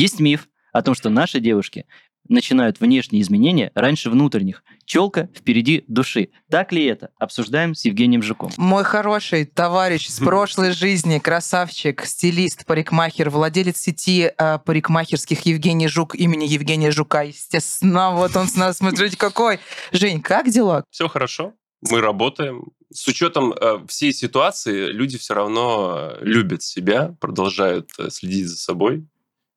[0.00, 1.84] Есть миф о том, что наши девушки
[2.26, 4.64] начинают внешние изменения раньше внутренних.
[4.86, 6.30] Челка впереди души.
[6.48, 7.10] Так ли это?
[7.18, 8.50] Обсуждаем с Евгением Жуком.
[8.56, 16.14] Мой хороший товарищ с прошлой жизни, красавчик, стилист, парикмахер, владелец сети э, парикмахерских Евгений Жук
[16.14, 17.24] имени Евгения Жука.
[17.24, 19.60] Естественно, вот он с нас, смотрите, какой.
[19.92, 20.82] Жень, как дела?
[20.88, 21.52] Все хорошо.
[21.82, 22.68] Мы работаем.
[22.90, 28.56] С учетом э, всей ситуации, люди все равно э, любят себя, продолжают э, следить за
[28.56, 29.04] собой.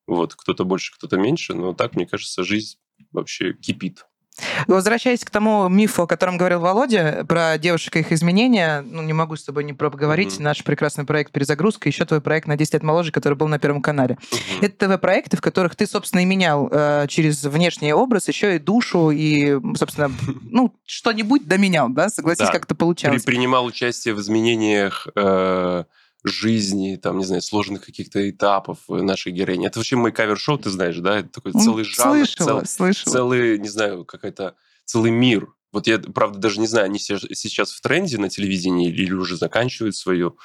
[0.06, 2.78] Вот, кто-то больше, кто-то меньше, но так, мне кажется, жизнь
[3.12, 4.06] вообще кипит.
[4.66, 9.12] Возвращаясь к тому мифу, о котором говорил Володя, про девушек и их изменения, ну, не
[9.12, 10.34] могу с тобой не проговорить.
[10.34, 10.42] Mm-hmm.
[10.42, 13.80] Наш прекрасный проект «Перезагрузка», еще твой проект на 10 лет моложе, который был на Первом
[13.80, 14.18] канале.
[14.20, 14.66] Mm-hmm.
[14.66, 19.10] Это ТВ-проекты, в которых ты, собственно, и менял э, через внешний образ еще и душу,
[19.10, 20.10] и, собственно,
[20.42, 22.08] ну, что-нибудь доменял, да?
[22.08, 22.52] Согласись, да.
[22.52, 23.22] как это получалось.
[23.22, 25.06] При, принимал участие в изменениях...
[25.14, 25.84] Э
[26.24, 29.66] жизни, там, не знаю, сложных каких-то этапов нашей героини.
[29.66, 31.18] Это вообще мой кавер-шоу, ты знаешь, да?
[31.18, 32.26] Это такой целый жанр.
[32.26, 33.12] Слышала, цел, слышала.
[33.12, 35.48] Целый, не знаю, какой-то целый мир.
[35.70, 39.96] Вот я, правда, даже не знаю, они сейчас в тренде на телевидении или уже заканчивают
[39.96, 40.38] свою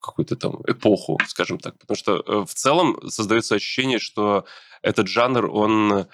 [0.00, 1.78] какую-то там эпоху, скажем так.
[1.78, 4.46] Потому что э, в целом создается ощущение, что
[4.82, 6.06] этот жанр, он...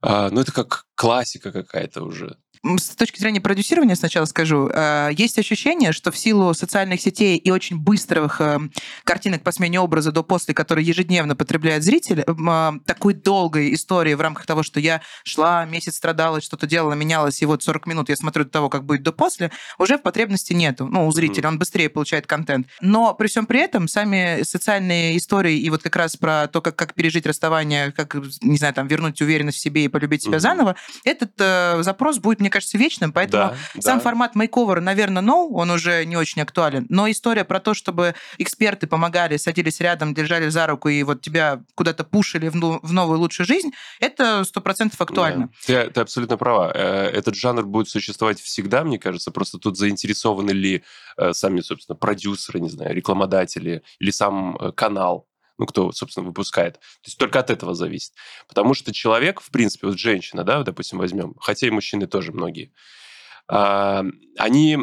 [0.00, 5.38] А, ну, это как классика какая-то уже с точки зрения продюсирования сначала скажу, э, есть
[5.38, 8.58] ощущение, что в силу социальных сетей и очень быстрых э,
[9.04, 14.20] картинок по смене образа до после, которые ежедневно потребляет зритель, э, такой долгой истории в
[14.20, 18.16] рамках того, что я шла, месяц страдала, что-то делала, менялась, и вот 40 минут я
[18.16, 20.86] смотрю до того, как будет до после, уже в потребности нету.
[20.86, 22.66] Ну, у зрителя он быстрее получает контент.
[22.80, 26.76] Но при всем при этом сами социальные истории и вот как раз про то, как,
[26.76, 30.76] как пережить расставание, как, не знаю, там, вернуть уверенность в себе и полюбить себя заново,
[31.04, 34.04] этот э, запрос будет, мне мне кажется, вечным, поэтому да, сам да.
[34.04, 36.86] формат мейковера, наверное, no, он уже не очень актуален.
[36.88, 41.62] Но история про то, чтобы эксперты помогали, садились рядом, держали за руку и вот тебя
[41.74, 45.50] куда-то пушили в, ну, в новую лучшую жизнь, это сто процентов актуально.
[45.68, 45.84] Да.
[45.84, 46.72] Ты, ты абсолютно права.
[46.74, 49.30] Э, этот жанр будет существовать всегда, мне кажется.
[49.30, 50.82] Просто тут заинтересованы ли
[51.18, 55.27] э, сами, собственно, продюсеры, не знаю, рекламодатели или сам э, канал
[55.58, 56.74] ну, кто, собственно, выпускает.
[56.74, 58.14] То есть только от этого зависит.
[58.48, 62.72] Потому что человек, в принципе, вот женщина, да, допустим, возьмем, хотя и мужчины тоже многие,
[63.50, 64.04] а,
[64.36, 64.78] они,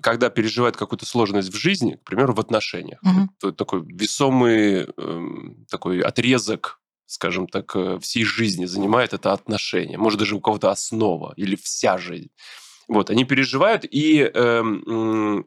[0.00, 3.52] когда переживают какую-то сложность в жизни, к примеру, в отношениях, mm-hmm.
[3.52, 9.98] такой весомый эм, такой отрезок скажем так, э, всей жизни занимает это отношение.
[9.98, 12.30] Может, даже у кого-то основа или вся жизнь.
[12.88, 14.62] Вот, они переживают, и, э,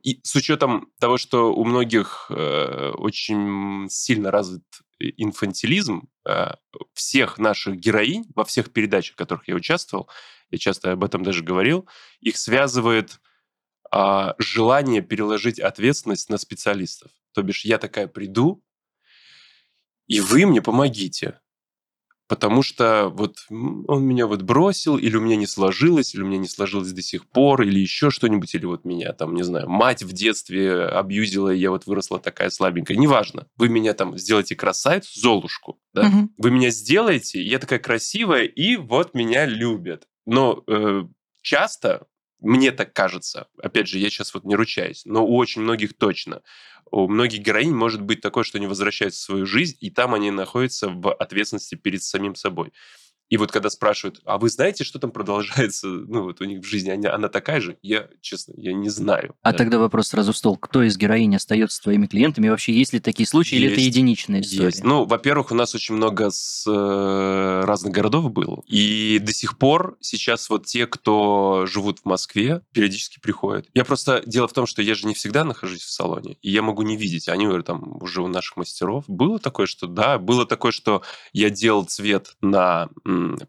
[0.03, 4.63] и с учетом того, что у многих э, очень сильно развит
[4.99, 6.53] инфантилизм, э,
[6.93, 10.09] всех наших героинь во всех передачах, в которых я участвовал,
[10.49, 11.87] я часто об этом даже говорил,
[12.19, 13.19] их связывает
[13.93, 17.11] э, желание переложить ответственность на специалистов.
[17.33, 18.63] То бишь я такая приду,
[20.07, 21.39] и вы мне помогите
[22.27, 26.37] потому что вот он меня вот бросил, или у меня не сложилось, или у меня
[26.37, 30.03] не сложилось до сих пор, или еще что-нибудь, или вот меня там, не знаю, мать
[30.03, 32.97] в детстве абьюзила, и я вот выросла такая слабенькая.
[32.97, 33.47] Неважно.
[33.55, 36.07] Вы меня там сделаете красавицу, Золушку, да?
[36.07, 36.29] Угу.
[36.37, 40.07] Вы меня сделаете, я такая красивая, и вот меня любят.
[40.25, 41.03] Но э,
[41.41, 42.07] часто
[42.39, 46.41] мне так кажется, опять же, я сейчас вот не ручаюсь, но у очень многих точно
[46.91, 50.31] у многих героинь может быть такое, что они возвращаются в свою жизнь, и там они
[50.31, 52.71] находятся в ответственности перед самим собой.
[53.29, 56.65] И вот когда спрашивают, а вы знаете, что там продолжается, ну вот у них в
[56.65, 57.77] жизни, она, она такая же?
[57.81, 59.35] Я, честно, я не знаю.
[59.41, 59.57] А да.
[59.57, 60.57] тогда вопрос сразу в стол.
[60.57, 62.49] Кто из героинь остается твоими клиентами?
[62.49, 64.65] Вообще, есть ли такие случаи, есть, или это единичные истории?
[64.65, 64.83] Есть.
[64.83, 68.63] Ну, во-первых, у нас очень много с э, разных городов было.
[68.67, 73.67] И до сих пор сейчас вот те, кто живут в Москве, периодически приходят.
[73.73, 74.23] Я просто...
[74.25, 76.97] Дело в том, что я же не всегда нахожусь в салоне, и я могу не
[76.97, 77.29] видеть.
[77.29, 79.03] Они говорят, там уже у наших мастеров.
[79.07, 81.01] Было такое, что да, было такое, что
[81.33, 82.89] я делал цвет на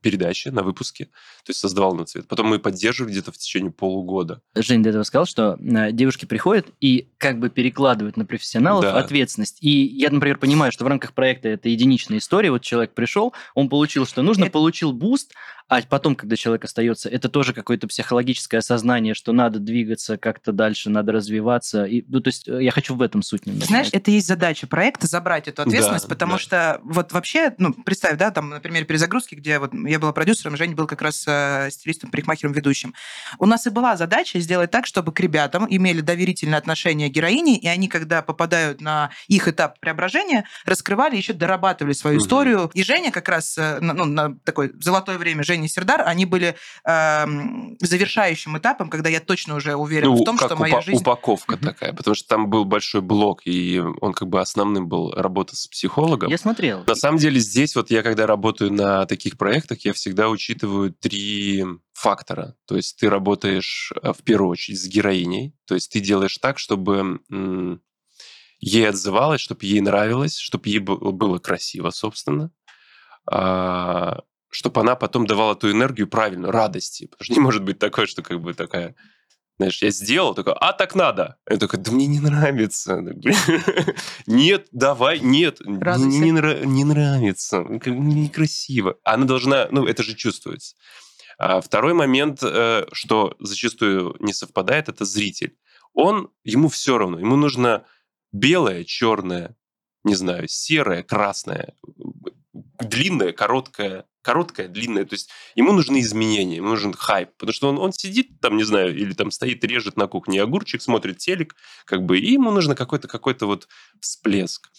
[0.00, 2.28] передачи, на выпуске, то есть создавал на цвет.
[2.28, 4.40] Потом мы поддерживали где-то в течение полугода.
[4.54, 8.98] Жень до этого сказал, что э, девушки приходят и как бы перекладывают на профессионалов да.
[8.98, 9.58] ответственность.
[9.60, 12.50] И я, например, понимаю, что в рамках проекта это единичная история.
[12.50, 14.52] Вот человек пришел, он получил, что нужно, это...
[14.52, 15.32] получил boost,
[15.68, 20.88] а потом, когда человек остается, это тоже какое-то психологическое осознание, что надо двигаться как-то дальше,
[20.88, 21.84] надо развиваться.
[21.84, 23.66] И, ну, то есть э, я хочу в этом суть немного.
[23.66, 26.38] Знаешь, это есть задача проекта забрать эту ответственность, да, потому да.
[26.38, 30.74] что вот вообще, ну, представь, да, там, например, перезагрузки, где вот я была продюсером, Женя
[30.74, 32.94] был как раз э, стилистом, парикмахером, ведущим.
[33.38, 37.66] У нас и была задача сделать так, чтобы к ребятам имели доверительное отношение героини, и
[37.68, 42.24] они, когда попадают на их этап преображения, раскрывали, еще дорабатывали свою угу.
[42.24, 42.70] историю.
[42.74, 46.56] И Женя как раз, э, ну, на такое золотое время, Женя и Сердар, они были
[46.84, 47.26] э,
[47.80, 51.00] завершающим этапом, когда я точно уже уверен ну, в том, что упа- моя жизнь...
[51.00, 51.64] упаковка угу.
[51.64, 55.66] такая, потому что там был большой блок, и он как бы основным был работа с
[55.66, 56.30] психологом.
[56.30, 56.84] Я смотрел.
[56.86, 59.47] На самом деле здесь вот я, когда работаю на таких проектах,
[59.84, 62.56] я всегда учитываю три фактора.
[62.66, 66.58] То есть ты работаешь э, в первую очередь с героиней, то есть ты делаешь так,
[66.58, 67.20] чтобы
[68.60, 72.50] ей отзывалось, чтобы ей нравилось, чтобы ей было красиво, собственно,
[73.30, 77.06] а, чтобы она потом давала ту энергию правильную, радости.
[77.06, 78.96] Потому что не может быть такое, что как бы такая
[79.58, 81.36] знаешь, я сделал, такой, а так надо.
[81.50, 83.02] Я такой, да мне не нравится.
[84.26, 88.96] Нет, давай, нет, не, не нравится, некрасиво.
[89.02, 90.76] Она должна, ну, это же чувствуется.
[91.38, 95.56] А второй момент, э, что зачастую не совпадает, это зритель.
[95.92, 97.84] Он, ему все равно, ему нужно
[98.32, 99.56] белое, черное,
[100.04, 101.74] не знаю, серое, красное,
[102.80, 105.06] длинное, короткое, короткое, длинное.
[105.06, 107.30] То есть ему нужны изменения, ему нужен хайп.
[107.38, 110.82] Потому что он, он сидит там, не знаю, или там стоит, режет на кухне огурчик,
[110.82, 113.68] смотрит телек, как бы, и ему нужно какой-то какой-то вот
[114.02, 114.70] всплеск.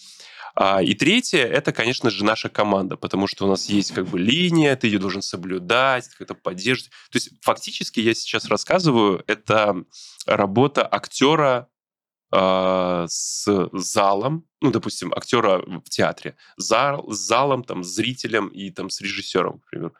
[0.54, 4.20] А, и третье, это, конечно же, наша команда, потому что у нас есть как бы
[4.20, 6.92] линия, ты ее должен соблюдать, как-то поддерживать.
[7.10, 9.84] То есть фактически я сейчас рассказываю, это
[10.26, 11.66] работа актера
[12.32, 18.70] э, с залом, ну, допустим, актера в театре, зал, с залом, там, с зрителем и
[18.70, 19.92] там с режиссером, например.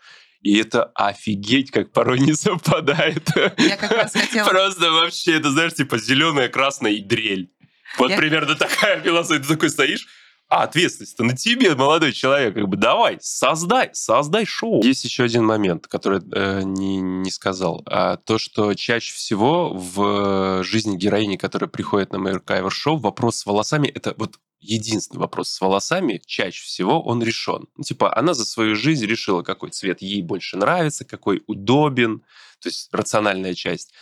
[0.43, 3.29] И это офигеть, как порой не совпадает.
[3.59, 4.49] Я как раз хотела...
[4.49, 7.51] Просто вообще, это, знаешь, типа зеленая, красная и дрель.
[7.99, 8.17] Вот я...
[8.17, 9.43] примерно такая философия.
[9.43, 10.07] Ты такой стоишь,
[10.51, 12.55] а ответственность-то на тебе, молодой человек.
[12.55, 14.83] Как бы давай, создай, создай шоу.
[14.83, 17.83] Есть еще один момент, который э, не, не сказал.
[17.87, 23.37] А, то, что чаще всего в жизни героини, которая приходит на Мэйр Кайвер шоу, вопрос
[23.37, 27.69] с волосами, это вот единственный вопрос с волосами, чаще всего он решен.
[27.77, 32.25] Ну, типа, она за свою жизнь решила, какой цвет ей больше нравится, какой удобен,
[32.59, 33.93] то есть рациональная часть.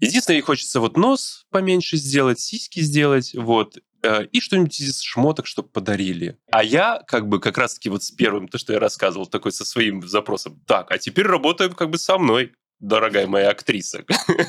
[0.00, 5.46] Единственное, ей хочется вот нос поменьше сделать, сиськи сделать, вот, Э, и что-нибудь из шмоток,
[5.46, 6.38] чтобы подарили.
[6.50, 9.64] А я как бы как раз-таки вот с первым, то, что я рассказывал, такой со
[9.64, 14.04] своим запросом, так, а теперь работаем как бы со мной, дорогая моя актриса.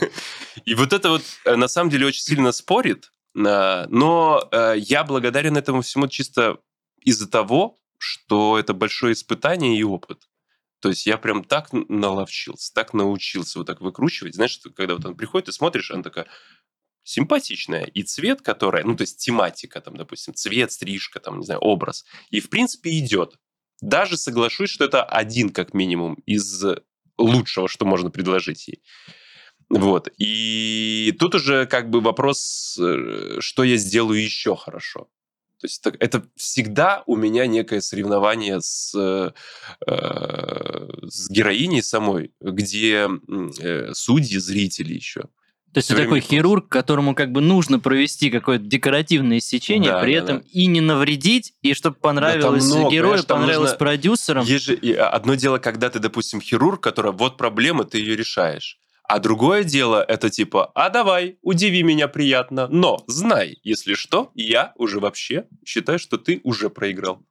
[0.65, 5.55] И вот это вот э, на самом деле очень сильно спорит, э, но я благодарен
[5.57, 6.57] этому всему чисто
[7.01, 10.27] из-за того, что это большое испытание и опыт.
[10.81, 14.35] То есть я прям так наловчился, так научился вот так выкручивать.
[14.35, 16.27] Знаешь, когда вот он приходит, ты смотришь, она такая,
[17.03, 17.83] симпатичная.
[17.85, 22.05] И цвет, который, ну, то есть тематика, там, допустим, цвет, стрижка, там, не знаю, образ.
[22.29, 23.37] И, в принципе, идет.
[23.81, 26.63] Даже соглашусь, что это один, как минимум, из
[27.17, 28.81] лучшего, что можно предложить ей.
[29.69, 30.09] Вот.
[30.17, 35.09] И тут уже как бы вопрос, э, что я сделаю еще хорошо.
[35.59, 39.31] То есть это, это всегда у меня некое соревнование с, э,
[39.87, 43.07] с героиней самой, где
[43.61, 45.23] э, судьи, зрители еще.
[45.73, 50.13] То есть ты такой хирург, которому как бы нужно провести какое-то декоративное сечение, да, при
[50.13, 50.45] да, этом да.
[50.51, 53.77] и не навредить, и чтобы понравилось да, много, герою, понравилось нужно...
[53.77, 54.45] продюсерам.
[54.99, 58.77] А, одно дело, когда ты, допустим, хирург, который вот проблема, ты ее решаешь.
[59.03, 64.73] А другое дело, это типа, а давай, удиви меня приятно, но знай, если что, я
[64.75, 67.25] уже вообще считаю, что ты уже проиграл.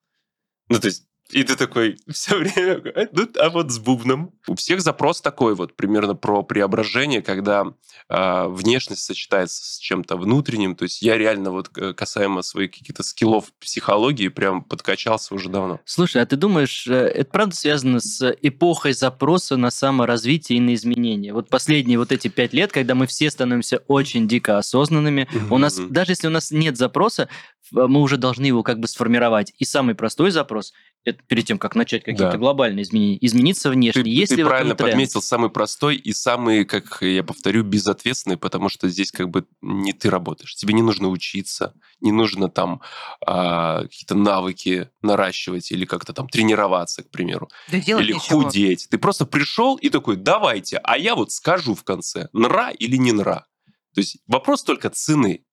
[0.69, 4.33] Ну, то есть и ты такой все время, «Э, ну, а вот с бубном.
[4.47, 7.73] У всех запрос такой вот, примерно про преображение, когда
[8.09, 10.77] э, внешность сочетается с чем-то внутренним.
[10.77, 15.81] То есть я реально вот касаемо своих каких-то скиллов психологии прям подкачался уже давно.
[15.85, 20.75] Слушай, а ты думаешь, э, это правда связано с эпохой запроса на саморазвитие и на
[20.75, 21.33] изменения?
[21.33, 25.49] Вот последние вот эти пять лет, когда мы все становимся очень дико осознанными, mm-hmm.
[25.51, 27.29] у нас, даже если у нас нет запроса,
[27.71, 29.53] мы уже должны его как бы сформировать.
[29.59, 30.73] И самый простой запрос
[31.05, 32.39] это перед тем, как начать какие-то да.
[32.39, 34.03] глобальные изменения, измениться внешне.
[34.03, 38.89] Ты, Есть ты правильно подметил самый простой и самый, как я повторю, безответственный, потому что
[38.89, 40.55] здесь как бы не ты работаешь.
[40.55, 42.83] Тебе не нужно учиться, не нужно там
[43.27, 47.49] а, какие-то навыки наращивать или как-то там тренироваться, к примеру.
[47.71, 48.43] Да или ничего.
[48.43, 48.89] худеть.
[48.89, 53.13] Ты просто пришел и такой, давайте, а я вот скажу в конце, нра или не
[53.13, 53.47] нра.
[53.95, 55.45] То есть вопрос только цены.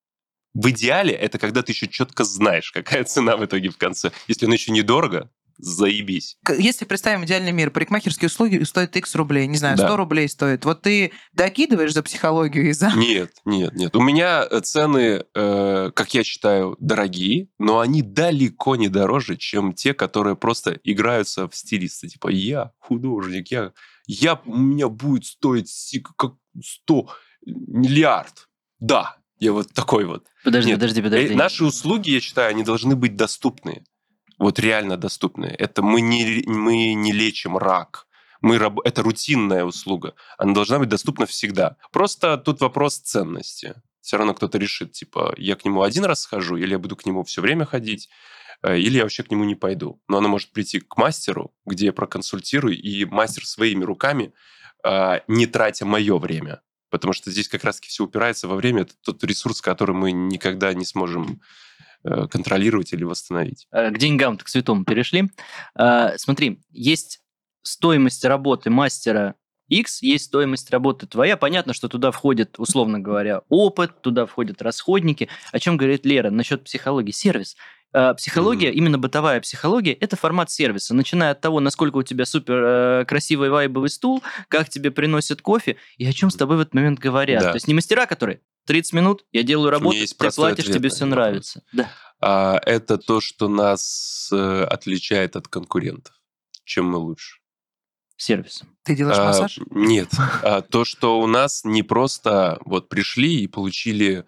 [0.53, 4.11] В идеале это когда ты еще четко знаешь, какая цена в итоге в конце.
[4.27, 5.29] Если она еще недорого,
[5.59, 6.37] заебись.
[6.57, 9.97] Если представим идеальный мир, парикмахерские услуги стоят x рублей, не знаю, 100 да.
[9.97, 10.65] рублей стоит.
[10.65, 12.91] Вот ты докидываешь за психологию и за...
[12.95, 13.95] Нет, нет, нет.
[13.95, 19.73] У меня э, цены, э, как я считаю, дорогие, но они далеко не дороже, чем
[19.73, 22.07] те, которые просто играются в стилисты.
[22.07, 23.73] Типа, я художник, я,
[24.07, 25.69] я у меня будет стоить
[26.17, 27.09] как 100
[27.45, 28.47] миллиард.
[28.79, 30.25] Да, Я вот такой вот.
[30.43, 31.35] Подожди, Нет, подожди, подожди.
[31.35, 33.83] Наши услуги, я считаю, они должны быть доступны.
[34.39, 35.45] Вот реально доступны.
[35.45, 38.07] Это мы не, мы не лечим рак.
[38.41, 40.15] Мы, это рутинная услуга.
[40.37, 41.75] Она должна быть доступна всегда.
[41.91, 43.75] Просто тут вопрос ценности.
[44.01, 47.05] Все равно кто-то решит, типа, я к нему один раз схожу, или я буду к
[47.05, 48.09] нему все время ходить,
[48.63, 50.01] э, или я вообще к нему не пойду.
[50.07, 54.33] Но она может прийти к мастеру, где я проконсультирую, и мастер своими руками,
[54.83, 58.93] а, не тратя мое время, потому что здесь как раз-таки все упирается во время, это
[59.01, 61.37] тот ресурс, который мы никогда не сможем э,
[62.03, 63.67] контролировать или восстановить.
[63.71, 65.29] Э, к деньгам, к святому перешли.
[66.17, 67.21] Смотри, есть
[67.61, 69.35] стоимость работы мастера
[69.67, 71.37] X, есть стоимость работы твоя.
[71.37, 75.29] Понятно, что туда входит, условно говоря, опыт, туда входят расходники.
[75.51, 77.11] О чем говорит Лера насчет психологии?
[77.11, 77.55] Сервис.
[78.17, 78.73] Психология, mm-hmm.
[78.73, 83.49] именно бытовая психология, это формат сервиса, начиная от того, насколько у тебя супер э, красивый
[83.49, 87.41] вайбовый стул, как тебе приносят кофе и о чем с тобой в этот момент говорят.
[87.41, 87.49] Да.
[87.49, 91.63] То есть не мастера, которые 30 минут, я делаю работу, ты платишь, тебе все нравится.
[91.73, 91.89] Да.
[92.21, 96.13] А, это то, что нас э, отличает от конкурентов.
[96.65, 97.39] Чем мы лучше?
[98.15, 98.67] сервисом.
[98.83, 99.59] Ты делаешь а, массаж?
[99.71, 100.09] Нет.
[100.43, 104.25] А, то, что у нас не просто вот пришли и получили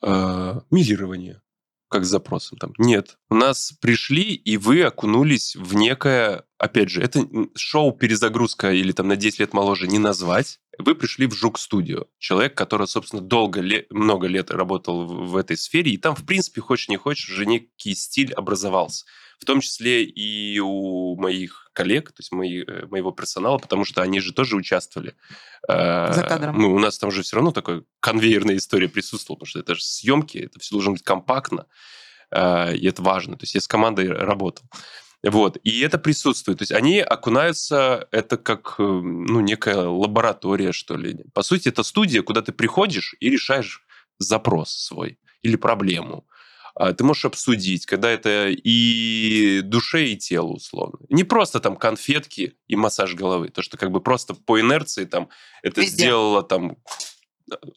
[0.00, 1.42] а, милирование
[1.88, 2.58] как с запросом.
[2.58, 2.72] Там.
[2.78, 3.18] Нет.
[3.28, 6.44] У нас пришли, и вы окунулись в некое...
[6.58, 10.58] Опять же, это шоу перезагрузка или там на 10 лет моложе не назвать.
[10.78, 12.08] Вы пришли в Жук-студию.
[12.18, 16.24] Человек, который, собственно, долго, лет, много лет работал в, в этой сфере, и там, в
[16.24, 19.04] принципе, хочешь не хочешь, уже некий стиль образовался
[19.38, 24.02] в том числе и у моих коллег, то есть мои, э, моего персонала, потому что
[24.02, 25.14] они же тоже участвовали.
[25.68, 26.58] Э, За кадром.
[26.58, 29.82] Ну, у нас там же все равно такая конвейерная история присутствовала, потому что это же
[29.82, 31.66] съемки, это все должно быть компактно,
[32.30, 33.36] э, и это важно.
[33.36, 34.64] То есть я с командой работал.
[35.22, 36.58] Вот, и это присутствует.
[36.58, 41.24] То есть они окунаются, это как, ну, некая лаборатория, что ли.
[41.34, 43.82] По сути, это студия, куда ты приходишь и решаешь
[44.18, 46.26] запрос свой или проблему.
[46.78, 50.98] А, ты можешь обсудить, когда это и душе, и телу, условно.
[51.08, 55.30] Не просто там конфетки и массаж головы, то, что как бы просто по инерции там
[55.62, 56.04] это Везде.
[56.04, 56.76] сделала там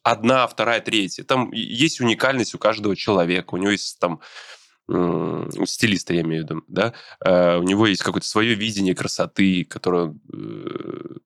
[0.02, 1.24] одна, вторая, третья.
[1.24, 4.20] Там есть уникальность у каждого человека, у него есть там
[4.86, 9.64] у стилиста, я имею в виду, да, э, у него есть какое-то свое видение красоты,
[9.64, 11.18] которое э,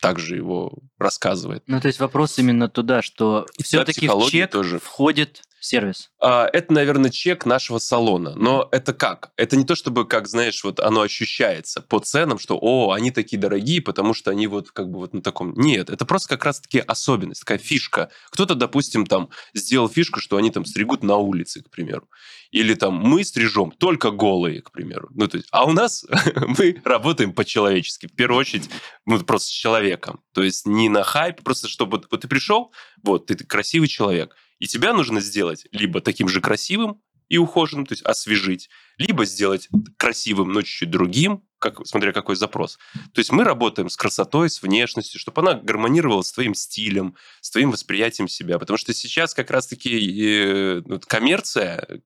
[0.00, 1.62] также его рассказывает.
[1.66, 4.78] Ну, то есть вопрос именно туда, что все-таки в чек тоже.
[4.78, 6.10] входит сервис?
[6.20, 8.34] А, это, наверное, чек нашего салона.
[8.36, 9.32] Но это как?
[9.36, 13.38] Это не то, чтобы, как, знаешь, вот оно ощущается по ценам, что, о, они такие
[13.38, 15.54] дорогие, потому что они вот как бы вот на таком...
[15.54, 18.10] Нет, это просто как раз-таки особенность, такая фишка.
[18.30, 22.08] Кто-то, допустим, там сделал фишку, что они там стригут на улице, к примеру.
[22.50, 25.08] Или там мы стрижем только голые, к примеру.
[25.14, 26.06] Ну, то есть, а у нас
[26.58, 28.06] мы работаем по-человечески.
[28.06, 28.70] В первую очередь,
[29.04, 30.20] ну, просто с человеком.
[30.32, 34.66] То есть не на хайп, просто чтобы вот ты пришел, вот, ты красивый человек– и
[34.66, 38.68] тебя нужно сделать либо таким же красивым и ухоженным, то есть освежить,
[38.98, 42.78] либо сделать красивым, но чуть-чуть другим, как, смотря какой запрос.
[43.12, 47.50] То есть мы работаем с красотой, с внешностью, чтобы она гармонировала с твоим стилем, с
[47.50, 48.58] твоим восприятием себя.
[48.58, 52.02] Потому что сейчас как раз-таки э, коммерция,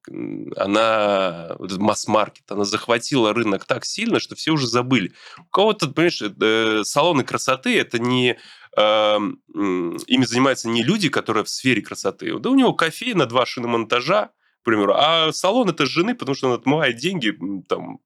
[0.56, 5.12] она, масс-маркет, она захватила рынок так сильно, что все уже забыли.
[5.38, 8.38] У кого-то, понимаешь, э, салоны красоты– это не
[8.76, 12.38] ими занимаются не люди, которые в сфере красоты.
[12.38, 14.30] Да у него кофе на два шиномонтажа,
[14.60, 17.32] к примеру, а салон это жены, потому что он отмывает деньги
[17.68, 17.98] там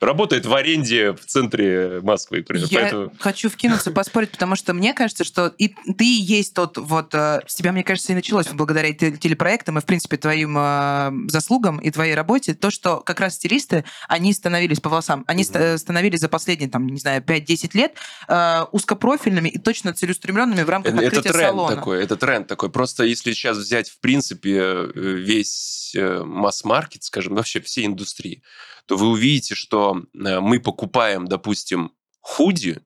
[0.00, 2.44] работает в аренде в центре Москвы.
[2.48, 3.12] Я Поэтому...
[3.18, 7.14] хочу вкинуться, поспорить, потому что мне кажется, что и ты есть тот вот...
[7.14, 11.78] Э, с тебя, мне кажется, и началось благодаря телепроектам и, в принципе, твоим э, заслугам
[11.78, 15.78] и твоей работе, то, что как раз стилисты, они становились по волосам, они mm-hmm.
[15.78, 17.94] становились за последние, там, не знаю, 5-10 лет
[18.28, 21.76] э, узкопрофильными и точно целеустремленными в рамках это, открытия это тренд салона.
[21.76, 22.70] Такой, это тренд такой.
[22.70, 28.42] Просто если сейчас взять, в принципе, весь масс-маркет, скажем, вообще все индустрии,
[28.88, 32.80] то вы увидите, что э, мы покупаем, допустим, худи,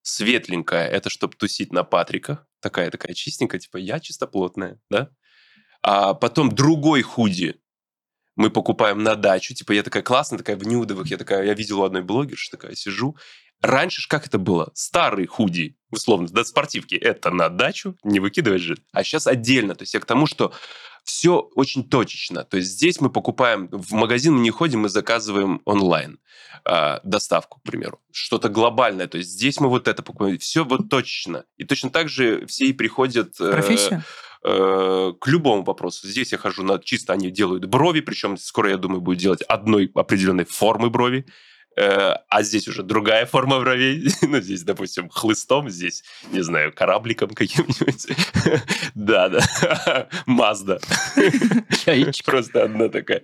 [0.00, 5.10] светленькая, это чтобы тусить на Патриках, такая такая чистенькая, типа я чистоплотная, да?
[5.82, 7.60] А потом другой худи
[8.34, 11.80] мы покупаем на дачу, типа я такая классная, такая в нюдовых, я такая, я видел
[11.80, 13.16] у одной блогерши, такая сижу.
[13.60, 14.70] Раньше ж как это было?
[14.74, 18.78] Старый худи, условно, да, спортивки, это на дачу, не выкидывать же.
[18.92, 20.52] А сейчас отдельно, то есть я к тому, что
[21.06, 22.44] все очень точечно.
[22.44, 26.18] То есть здесь мы покупаем, в магазин мы не ходим, мы заказываем онлайн
[26.68, 28.00] э, доставку, к примеру.
[28.10, 29.06] Что-то глобальное.
[29.06, 30.38] То есть здесь мы вот это покупаем.
[30.38, 31.44] Все вот точечно.
[31.56, 33.40] И точно так же все и приходят...
[33.40, 34.04] Э, Профессия?
[34.44, 36.08] Э, к любому вопросу.
[36.08, 39.90] Здесь я хожу на чисто, они делают брови, причем скоро, я думаю, будет делать одной
[39.94, 41.26] определенной формы брови
[41.76, 44.08] а здесь уже другая форма бровей.
[44.22, 48.06] ну, здесь, допустим, хлыстом, здесь, не знаю, корабликом каким-нибудь.
[48.94, 50.08] да, да.
[50.26, 50.80] Мазда.
[52.24, 53.20] Просто одна такая.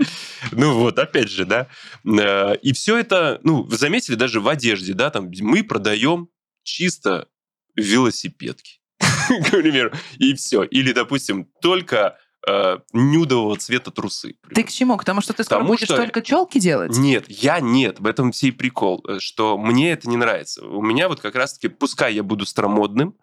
[0.53, 1.69] Ну вот, опять же, да.
[2.05, 6.29] Э, и все это, ну, вы заметили, даже в одежде, да, там мы продаем
[6.63, 7.29] чисто
[7.77, 10.63] велосипедки, к примеру, и все.
[10.65, 14.35] Или, допустим, только э, нюдового цвета трусы.
[14.55, 14.97] Ты к чему?
[14.97, 15.97] К тому, что ты скоро Потому будешь что...
[15.97, 16.97] только челки делать?
[16.97, 18.01] Нет, я нет.
[18.01, 20.65] В этом всей прикол, э, что мне это не нравится.
[20.67, 23.17] У меня вот как раз-таки, пускай я буду старомодным,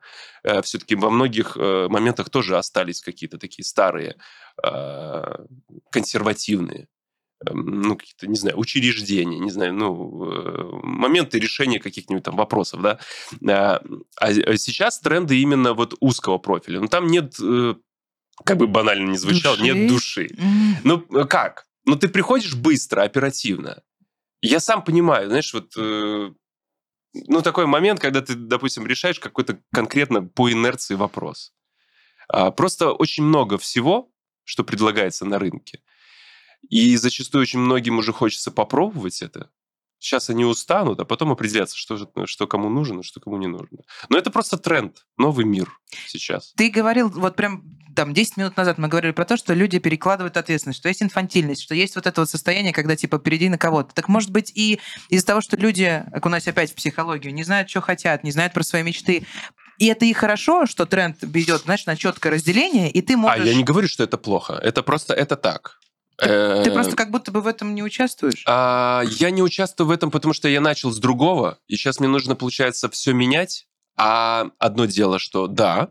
[0.43, 4.15] э, все-таки во многих э, моментах тоже остались какие-то такие старые,
[4.63, 5.35] э,
[5.91, 6.87] консервативные
[7.45, 12.81] эм, ну, какие-то, не знаю, учреждения, не знаю, ну, э, моменты решения каких-нибудь там вопросов,
[12.81, 12.99] да.
[13.47, 13.81] А,
[14.17, 16.79] а сейчас тренды именно вот узкого профиля.
[16.81, 17.35] Ну, там нет
[18.45, 19.73] как бы банально не звучало, души?
[19.73, 20.29] нет души.
[20.83, 21.65] Ну, э, как?
[21.85, 23.81] Ну, ты приходишь быстро, оперативно.
[24.41, 25.73] Я сам понимаю, знаешь, вот...
[25.77, 26.31] Э,
[27.13, 31.53] ну, такой момент, когда ты, допустим, решаешь какой-то конкретно по инерции вопрос.
[32.27, 34.11] А, просто очень много всего,
[34.43, 35.81] что предлагается на рынке.
[36.69, 39.49] И зачастую очень многим уже хочется попробовать это.
[39.97, 43.79] Сейчас они устанут, а потом определятся, что, что кому нужно, что кому не нужно.
[44.09, 45.77] Но это просто тренд, новый мир
[46.07, 46.53] сейчас.
[46.55, 47.63] Ты говорил, вот прям
[47.95, 51.61] там 10 минут назад мы говорили про то, что люди перекладывают ответственность, что есть инфантильность,
[51.63, 53.93] что есть вот это вот состояние, когда типа перейди на кого-то.
[53.93, 54.79] Так может быть и
[55.09, 58.63] из-за того, что люди, окунаясь опять в психологию, не знают, что хотят, не знают про
[58.63, 59.25] свои мечты,
[59.77, 63.45] и это и хорошо, что тренд идет, знаешь, на четкое разделение, и ты можешь...
[63.45, 64.59] А я не говорю, что это плохо.
[64.61, 65.79] Это просто, это так.
[66.17, 68.43] Ты, ты просто как будто бы в этом не участвуешь?
[68.45, 72.09] А, я не участвую в этом, потому что я начал с другого, и сейчас мне
[72.09, 73.67] нужно, получается, все менять.
[73.95, 75.89] А одно дело, что да,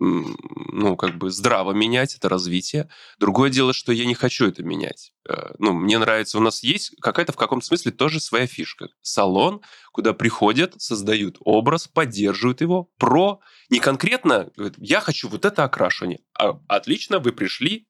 [0.00, 2.88] ну, как бы здраво менять, это развитие.
[3.18, 5.12] Другое дело, что я не хочу это менять.
[5.28, 8.88] Э, ну, мне нравится, у нас есть какая-то в каком-то смысле тоже своя фишка.
[9.02, 9.60] Салон,
[9.92, 16.20] куда приходят, создают образ, поддерживают его, про не конкретно, я хочу вот это окрашивание.
[16.38, 17.86] А, отлично, вы пришли,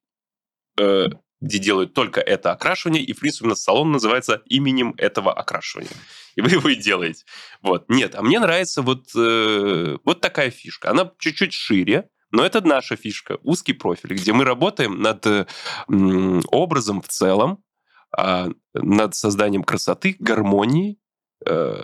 [0.79, 1.07] э,
[1.41, 5.91] где делают только это окрашивание, и, в принципе, у нас салон называется именем этого окрашивания.
[6.37, 7.25] И вы его и делаете.
[7.61, 7.89] Вот.
[7.89, 10.91] Нет, а мне нравится вот, э, вот такая фишка.
[10.91, 15.47] Она чуть-чуть шире, но это наша фишка, узкий профиль, где мы работаем над э,
[15.89, 17.65] образом в целом,
[18.17, 20.99] э, над созданием красоты, гармонии,
[21.47, 21.83] э,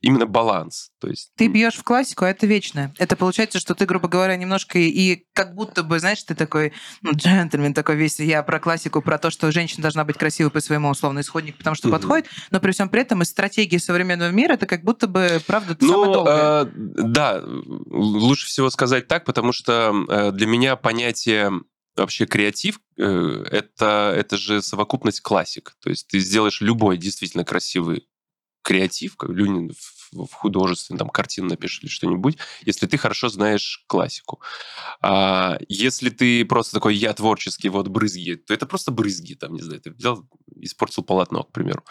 [0.00, 0.90] именно баланс.
[1.00, 1.32] То есть...
[1.36, 2.92] Ты бьешь в классику, а это вечное.
[2.98, 7.12] Это получается, что ты, грубо говоря, немножко и как будто бы, знаешь, ты такой ну,
[7.12, 10.88] джентльмен такой весь, я про классику, про то, что женщина должна быть красивой по своему
[10.88, 11.96] условно исходнику, потому что угу.
[11.96, 15.76] подходит, но при всем при этом из стратегии современного мира это как будто бы, правда,
[15.80, 16.34] ну, самое долгое.
[16.34, 17.42] Э, да,
[17.90, 21.52] лучше всего сказать так, потому что э, для меня понятие
[21.96, 23.02] вообще креатив э,
[23.50, 25.74] это, это же совокупность классик.
[25.82, 28.08] То есть ты сделаешь любой действительно красивый
[28.68, 29.72] креатив, как люди
[30.12, 34.42] в художественном, там, картину напишешь или что-нибудь, если ты хорошо знаешь классику.
[35.00, 39.62] А если ты просто такой «я творческий, вот брызги», то это просто брызги, там, не
[39.62, 40.22] знаю, ты взял,
[40.56, 41.82] испортил полотно, к примеру.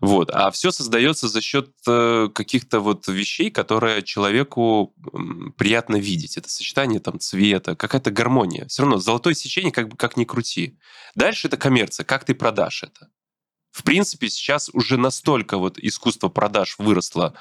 [0.00, 0.30] Вот.
[0.32, 4.92] А все создается за счет э, каких-то вот вещей, которые человеку
[5.56, 6.36] приятно видеть.
[6.36, 8.66] Это сочетание там цвета, какая-то гармония.
[8.66, 10.76] Все равно золотое сечение как бы как ни крути.
[11.14, 13.10] Дальше это коммерция, как ты продашь это
[13.76, 17.34] в принципе, сейчас уже настолько вот искусство продаж выросло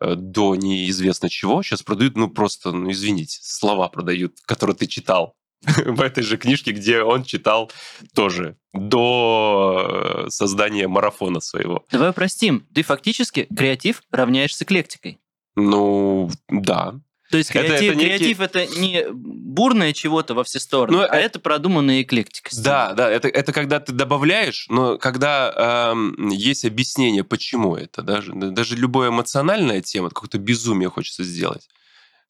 [0.00, 1.62] э, до неизвестно чего.
[1.62, 6.72] Сейчас продают, ну просто, ну извините, слова продают, которые ты читал в этой же книжке,
[6.72, 7.70] где он читал
[8.16, 11.84] тоже до э, создания марафона своего.
[11.92, 15.20] Давай простим, ты фактически креатив равняешься эклектикой.
[15.54, 16.98] Ну, да.
[17.30, 18.16] То есть креатив, это, это, некий...
[18.18, 22.50] креатив это не бурное чего-то во все стороны, но, ну, а это продуманная эклектика.
[22.56, 28.32] Да, да, это, это когда ты добавляешь, но когда эм, есть объяснение, почему это, даже,
[28.32, 31.68] даже любая эмоциональная тема, какое-то безумие хочется сделать.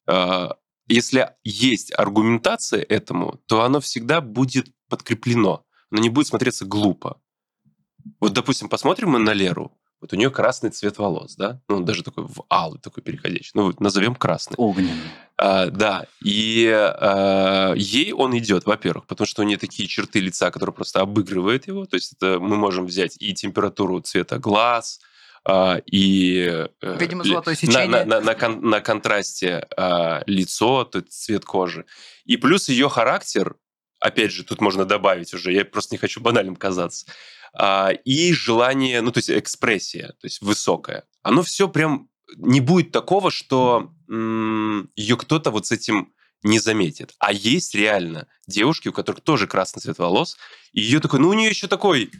[0.07, 0.49] Э,
[0.87, 5.65] если есть аргументация этому, то оно всегда будет подкреплено.
[5.91, 7.19] Оно не будет смотреться глупо.
[8.19, 9.77] Вот, допустим, посмотрим мы на Леру.
[9.99, 11.59] Вот у нее красный цвет волос, да?
[11.67, 13.51] Ну, даже такой в алый, такой переходящий.
[13.55, 14.55] Ну, назовем красный.
[14.57, 14.93] Огненный.
[15.37, 16.05] А, да.
[16.23, 21.01] И а, ей он идет, во-первых, потому что у нее такие черты лица, которые просто
[21.01, 21.85] обыгрывают его.
[21.85, 24.99] То есть это мы можем взять и температуру цвета глаз,
[25.49, 26.67] а, и...
[26.81, 27.87] Э, Видимо, золотое сечение.
[27.87, 31.85] На, на, на, кон, на контрасте а, лицо, то есть цвет кожи.
[32.25, 33.55] И плюс ее характер,
[34.01, 37.07] опять же, тут можно добавить уже, я просто не хочу банальным казаться,
[38.05, 41.03] и желание, ну, то есть экспрессия, то есть высокая.
[41.21, 47.15] Оно все прям не будет такого, что м- ее кто-то вот с этим не заметит.
[47.19, 50.37] А есть реально девушки, у которых тоже красный цвет волос,
[50.71, 52.11] и ее такой, ну, у нее еще такой,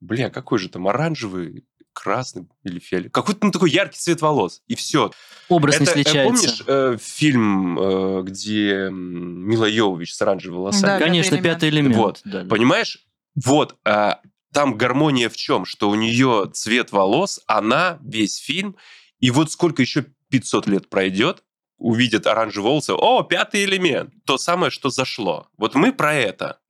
[0.00, 3.10] бля, какой же там оранжевый, красный или фиолетовый.
[3.12, 5.10] Какой-то ну, такой яркий цвет волос, и все.
[5.48, 6.22] Образ это, не сличается.
[6.32, 10.82] Помнишь э, фильм, э, где Мила Йовович с оранжевыми волосами?
[10.82, 11.96] Да, Конечно, пятый пятый элемент.
[11.96, 12.20] Вот.
[12.24, 12.48] Да, да.
[12.48, 13.04] Понимаешь?
[13.44, 14.20] Вот, а,
[14.52, 15.64] там гармония в чем?
[15.64, 18.76] Что у нее цвет волос, она весь фильм,
[19.20, 21.44] и вот сколько еще 500 лет пройдет,
[21.76, 25.48] увидят оранжевые волосы, о, пятый элемент, то самое, что зашло.
[25.56, 26.60] Вот мы про это.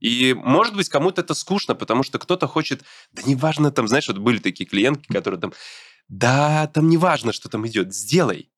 [0.00, 4.18] И, может быть, кому-то это скучно, потому что кто-то хочет, да неважно, там, знаешь, вот
[4.18, 5.52] были такие клиентки, которые там,
[6.08, 8.50] да, там неважно, что там идет, сделай.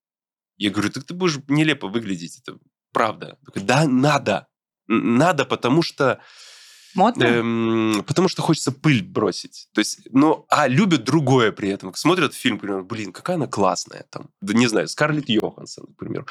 [0.56, 2.58] Я говорю, так ты будешь нелепо выглядеть, это
[2.92, 3.38] правда.
[3.54, 4.46] Да, надо.
[4.86, 6.20] Надо, потому что
[6.94, 7.24] Модно?
[7.24, 9.68] Эм, потому что хочется пыль бросить.
[9.74, 11.94] То есть, ну, а любят другое при этом.
[11.94, 14.30] Смотрят фильм, например, блин, какая она классная там.
[14.40, 16.26] Да не знаю, Скарлетт Йоханссон, например.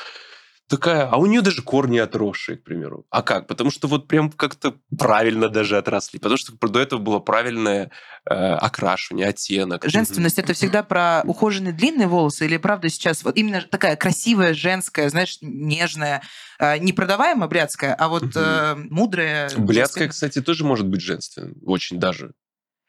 [0.74, 3.06] Такая, а у нее даже корни отросшие, к примеру.
[3.12, 3.46] А как?
[3.46, 6.18] Потому что вот прям как-то правильно даже отросли.
[6.18, 7.92] Потому что до этого было правильное
[8.28, 9.88] э, окрашивание, оттенок.
[9.88, 15.10] Женственность это всегда про ухоженные длинные волосы или правда сейчас вот именно такая красивая женская,
[15.10, 16.24] знаешь, нежная,
[16.58, 19.52] э, не продаваемая блядская, а вот э, мудрая.
[19.56, 21.54] Блядская, кстати, тоже может быть женственной.
[21.64, 22.34] Очень даже.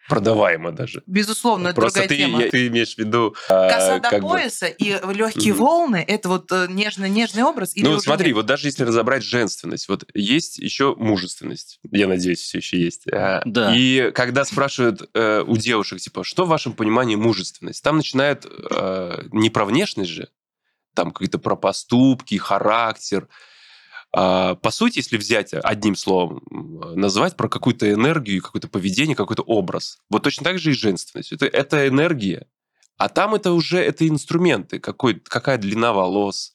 [0.08, 1.02] Продаваемо даже.
[1.06, 2.42] Безусловно, это Просто другая ты, тема.
[2.42, 3.34] я- ты имеешь в виду...
[3.48, 5.62] э, Коса до как бы- пояса и легкие Мгм.
[5.62, 7.74] волны это вот э, нежно-нежный образ.
[7.74, 8.36] Или ну, смотри, нет?
[8.36, 11.78] вот даже если разобрать женственность, вот есть еще мужественность.
[11.90, 13.06] Я надеюсь, все еще есть.
[13.10, 13.74] А, Да.
[13.74, 19.22] И когда спрашивают э, у девушек, типа, что в вашем понимании мужественность, там начинают э,
[19.32, 20.28] не про внешность же,
[20.94, 23.26] там какие-то про поступки, характер.
[24.16, 26.40] А, по сути, если взять одним словом,
[26.94, 29.98] назвать про какую-то энергию, какое-то поведение, какой-то образ.
[30.08, 31.32] Вот точно так же и женственность.
[31.32, 32.46] Это, это энергия.
[32.96, 34.78] А там это уже это инструменты.
[34.78, 36.52] Какой, какая длина волос,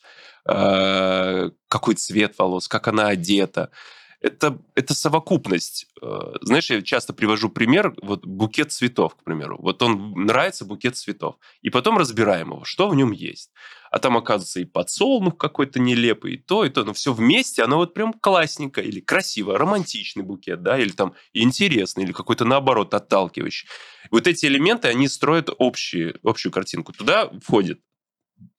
[0.48, 3.72] э, какой цвет волос, как она одета.
[4.21, 5.88] Это, это совокупность.
[6.01, 9.58] Э, Знаешь, я часто привожу пример, вот букет цветов, к примеру.
[9.62, 11.38] Вот он нравится букет цветов.
[11.62, 13.51] И потом разбираем его, что в нем есть.
[13.91, 16.84] А там, оказывается, и подсолнух какой-то нелепый, и то, и то.
[16.84, 22.03] Но все вместе, оно вот прям классненько или красиво, романтичный букет, да, или там интересный,
[22.03, 23.69] или какой-то, наоборот, отталкивающий.
[24.12, 26.91] Вот эти элементы, они строят общие, общую картинку.
[26.91, 27.79] Туда входят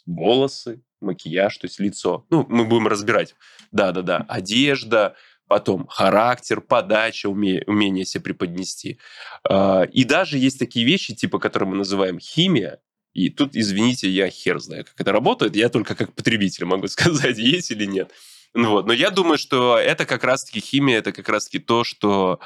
[0.06, 2.26] волосы, макияж, то есть лицо.
[2.30, 3.34] Ну, мы будем разбирать.
[3.72, 4.24] Да-да-да.
[4.28, 5.16] Одежда,
[5.50, 9.00] потом характер, подача, уме- умение себя преподнести.
[9.42, 12.78] А, И даже есть такие вещи, типа, которые мы называем химия,
[13.14, 17.36] и тут, извините, я хер знаю, как это работает, я только как потребитель могу сказать,
[17.36, 18.12] есть или нет.
[18.54, 18.86] Ну вот.
[18.86, 22.38] Но я думаю, что это как раз-таки химия, это как раз-таки то, что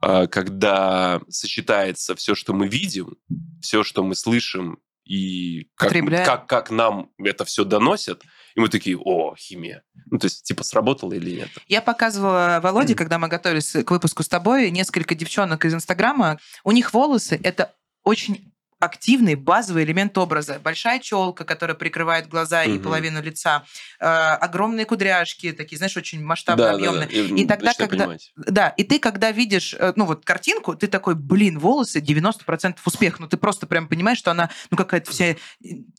[0.00, 3.18] а, когда сочетается все, что мы видим,
[3.60, 5.90] все, что мы слышим, и как,
[6.24, 8.22] как, как нам это все доносят,
[8.54, 9.82] и мы такие, о, химия.
[10.10, 11.48] Ну, то есть, типа, сработало или нет.
[11.68, 16.38] Я показывала Володе, когда мы готовились к выпуску с тобой, несколько девчонок из Инстаграма.
[16.64, 18.49] У них волосы— это очень
[18.80, 20.58] активный базовый элемент образа.
[20.58, 22.82] Большая челка, которая прикрывает глаза и Мгм.
[22.82, 23.64] половину лица.
[24.02, 27.06] э, огромные кудряшки, такие, знаешь, очень масштабно объемные.
[27.08, 28.32] И тогда, начинаю когда- понимать.
[28.36, 33.20] Да, и ты, когда видишь, э, ну вот картинку, ты такой, блин, волосы 90% успех.
[33.20, 35.36] Ну ты просто прям понимаешь, что она, ну какая-то вся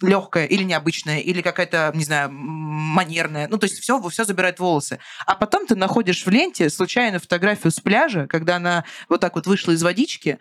[0.02, 3.48] легкая или необычная, или какая-то, не знаю, манерная.
[3.48, 5.00] Ну то есть все, все забирает волосы.
[5.26, 9.46] А потом ты находишь в ленте случайно фотографию с пляжа, когда она вот так вот
[9.48, 10.40] вышла из водички,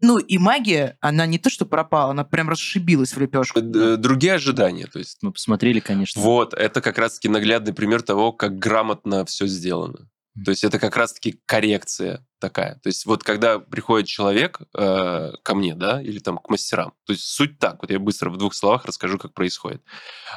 [0.00, 3.60] ну и магия, она не то что пропала, она прям расшибилась в лепешку.
[3.60, 6.20] Д- Другие ожидания, то есть Мы посмотрели, конечно.
[6.20, 10.08] Вот, это как раз-таки наглядный пример того, как грамотно все сделано.
[10.44, 12.74] То есть это как раз-таки коррекция такая.
[12.76, 17.12] То есть вот когда приходит человек э, ко мне, да, или там к мастерам, то
[17.12, 19.82] есть суть так, вот я быстро в двух словах расскажу, как происходит.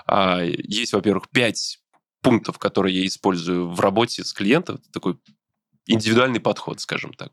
[0.07, 1.79] А, есть, во-первых, пять
[2.21, 5.19] пунктов, которые я использую в работе с клиентом, Это такой
[5.85, 7.31] индивидуальный подход, скажем так.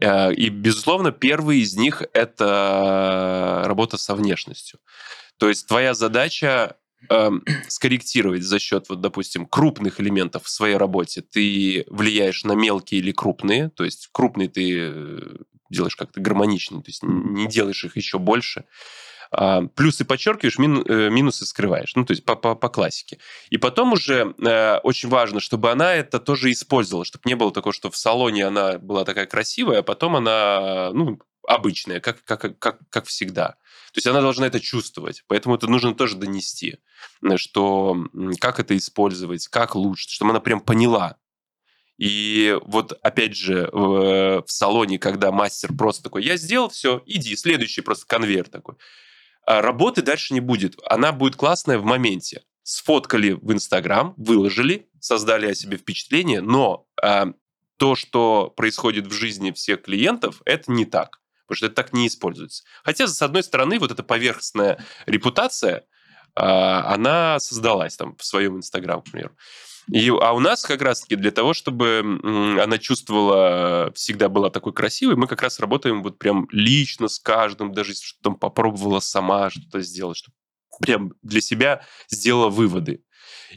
[0.00, 4.80] Э, И, безусловно, первый из них– это работа со внешностью.
[5.38, 6.76] То есть твоя задача
[7.08, 11.22] эм, скорректировать за счет, вот, допустим, крупных элементов в своей работе.
[11.22, 13.70] Ты влияешь на мелкие или крупные.
[13.70, 15.36] То есть крупные ты э,
[15.70, 18.64] делаешь как-то гармоничнее, то есть не делаешь их еще больше.
[19.30, 21.94] А, Плюсы подчеркиваешь, мин- э, минусы скрываешь.
[21.94, 23.18] Ну, то есть по, по, по классике.
[23.50, 27.72] И потом уже э, очень важно, чтобы она это тоже использовала, чтобы не было такого,
[27.72, 32.78] что в салоне она была такая красивая, а потом она, ну, обычная, как, как, как,
[32.90, 33.56] как всегда.
[33.92, 35.24] То есть она должна это чувствовать.
[35.28, 36.78] Поэтому это нужно тоже донести,
[37.22, 37.96] э, что
[38.40, 41.16] как это использовать, как лучше, чтобы она прям поняла.
[41.98, 47.34] И вот опять же в, в салоне, когда мастер просто такой, я сделал, все, иди,
[47.34, 48.76] следующий просто конвейер такой.
[49.48, 50.78] А работы дальше не будет.
[50.84, 52.42] Она будет классная в моменте.
[52.64, 57.28] Сфоткали в Инстаграм, выложили, создали о себе впечатление, но а,
[57.78, 61.22] то, что происходит в жизни всех клиентов, это не так.
[61.46, 62.64] потому что это так не используется.
[62.84, 65.86] Хотя, с одной стороны, вот эта поверхностная репутация,
[66.34, 69.34] а, она создалась там в своем Инстаграм, к примеру.
[69.92, 72.00] И, а у нас как раз-таки для того, чтобы
[72.60, 77.72] она чувствовала, всегда была такой красивой, мы как раз работаем вот прям лично с каждым,
[77.72, 80.34] даже если что там попробовала сама что-то сделать, чтобы
[80.80, 83.02] прям для себя сделала выводы.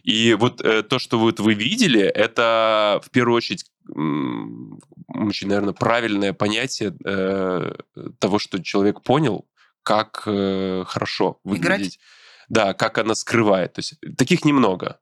[0.04, 6.34] И вот э, то, что вот вы видели, это в первую очередь очень, наверное, правильное
[6.34, 7.76] понятие э,
[8.20, 9.48] того, что человек понял,
[9.84, 11.96] как э, хорошо выглядеть.
[11.96, 12.00] Играть?
[12.48, 13.74] Да, как она скрывает.
[13.74, 15.00] То есть таких немного.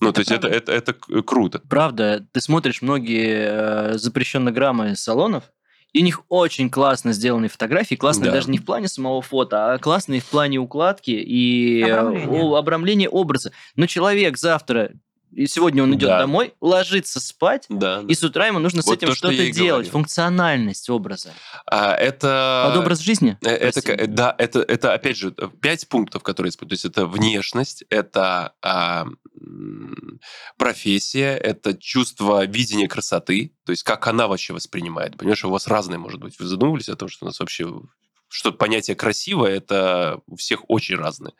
[0.00, 1.60] Ну, это то есть это, это, это круто.
[1.68, 5.44] Правда, ты смотришь многие э, запрещенные граммы салонов,
[5.92, 8.36] и у них очень классно сделаны фотографии, классные да.
[8.36, 13.08] даже не в плане самого фото, а классные в плане укладки и э, обрамления, обрамления
[13.08, 13.52] образа.
[13.76, 14.92] Но человек завтра
[15.32, 16.18] и сегодня он идет да.
[16.18, 19.52] домой, ложится спать, да, и с утра ему нужно вот с этим то, что-то что
[19.52, 19.88] делать.
[19.88, 21.32] Функциональность образа.
[21.66, 22.64] А, это...
[22.68, 23.38] Под образ жизни?
[23.42, 26.82] Э, это, да, это, это, опять же, пять пунктов, которые используют.
[26.82, 29.06] То есть это внешность, это а,
[30.56, 35.16] профессия, это чувство видения красоты, то есть как она вообще воспринимает.
[35.16, 36.38] Понимаешь, у вас разные, может быть.
[36.38, 37.66] Вы задумывались о том, что у нас вообще
[38.30, 41.32] что понятие красивое это у всех очень разное.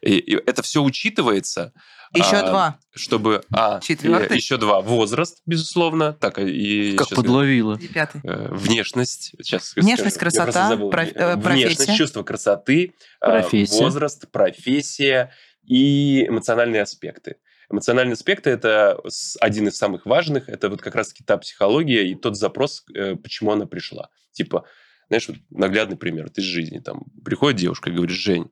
[0.00, 1.72] И, и это все учитывается.
[2.14, 2.78] Еще а, два.
[2.92, 3.42] Чтобы...
[3.52, 4.36] А, Четвертый.
[4.38, 4.80] еще два.
[4.80, 6.14] Возраст, безусловно.
[6.14, 7.78] Так, и как подловила.
[7.78, 8.22] И пятый.
[8.24, 9.34] Э, внешность.
[9.42, 11.08] Сейчас внешность, скажу, красота, проф...
[11.14, 13.82] Э, внешность, чувство красоты, э, профессия.
[13.82, 15.32] возраст, профессия
[15.64, 17.36] и эмоциональные аспекты.
[17.70, 18.98] Эмоциональные аспекты– это
[19.40, 20.48] один из самых важных.
[20.48, 22.84] Это вот как раз-таки та психология и тот запрос,
[23.22, 24.08] почему она пришла.
[24.32, 24.64] Типа,
[25.10, 26.78] знаешь, вот наглядный пример из жизни.
[26.78, 28.48] Там приходит девушка и говорит, Жень,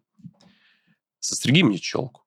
[1.20, 2.24] состриги мне челку.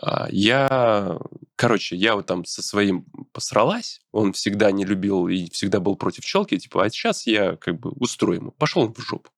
[0.00, 1.18] А я,
[1.56, 6.24] короче, я вот там со своим посралась, он всегда не любил и всегда был против
[6.26, 8.50] челки, типа, а сейчас я как бы устрою ему.
[8.50, 9.30] Пошел он в жопу.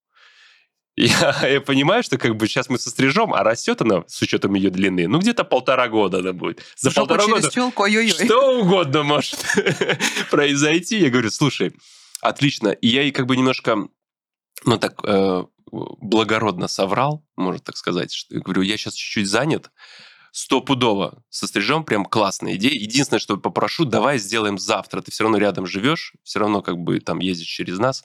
[0.99, 4.71] Я, я понимаю, что как бы сейчас мы сострижем, а растет она с учетом ее
[4.71, 6.63] длины, ну где-то полтора года она будет.
[6.75, 8.25] За Жопу полтора года челку, ой -ой -ой.
[8.25, 9.45] что угодно может
[10.31, 10.99] произойти.
[10.99, 11.75] Я говорю, слушай,
[12.21, 12.69] отлично.
[12.69, 13.89] И я ей как бы немножко,
[14.65, 18.13] ну так, э, благородно соврал, можно так сказать.
[18.13, 19.71] Что, я говорю, я сейчас чуть-чуть занят,
[20.33, 22.75] стопудово сострижем, прям классная идея.
[22.75, 25.01] Единственное, что попрошу, давай сделаем завтра.
[25.01, 28.05] Ты все равно рядом живешь, все равно как бы там ездишь через нас.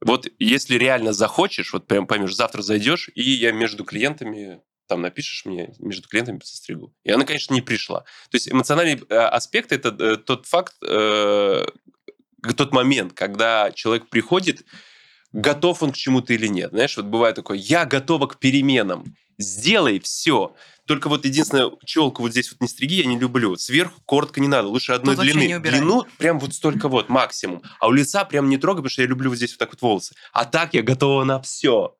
[0.00, 5.44] Вот если реально захочешь, вот прям поймешь, завтра зайдешь, и я между клиентами там напишешь
[5.46, 6.94] мне, между клиентами состригу.
[7.04, 8.00] И она, конечно, не пришла.
[8.30, 11.66] То есть эмоциональный э, аспект– это э, тот факт, э,
[12.52, 14.64] тот момент, когда человек приходит,
[15.32, 16.70] готов он к чему-то или нет.
[16.70, 20.54] Знаешь, вот бывает такое, я готова к переменам, сделай все.
[20.86, 23.56] Только вот единственное, челку вот здесь вот не стриги, я не люблю.
[23.56, 25.58] Сверху коротко не надо, лучше одной Тут длины.
[25.58, 27.62] Длину прям вот столько вот, максимум.
[27.80, 29.80] А у лица прям не трогай, потому что я люблю вот здесь вот так вот
[29.80, 30.14] волосы.
[30.32, 31.96] А так я готова на все.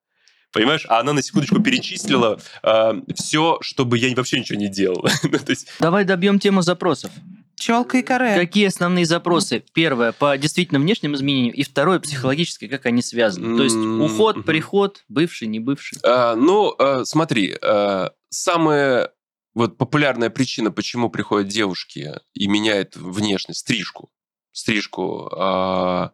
[0.53, 0.87] Понимаешь?
[0.89, 5.05] А она на секундочку перечислила э, все, чтобы я вообще ничего не делал.
[5.25, 5.39] Ну,
[5.81, 7.11] Давай добьем тему запросов.
[7.57, 8.35] Челка и каре.
[8.35, 9.65] Какие основные запросы?
[9.73, 13.57] Первое, по действительно внешним изменениям, и второе, психологически, как они связаны.
[13.57, 15.99] То есть уход, приход, бывший, не бывший.
[16.03, 19.11] А, ну, а, смотри, а, самая
[19.55, 24.11] вот популярная причина, почему приходят девушки и меняют внешность, стрижку,
[24.53, 26.13] стрижку а,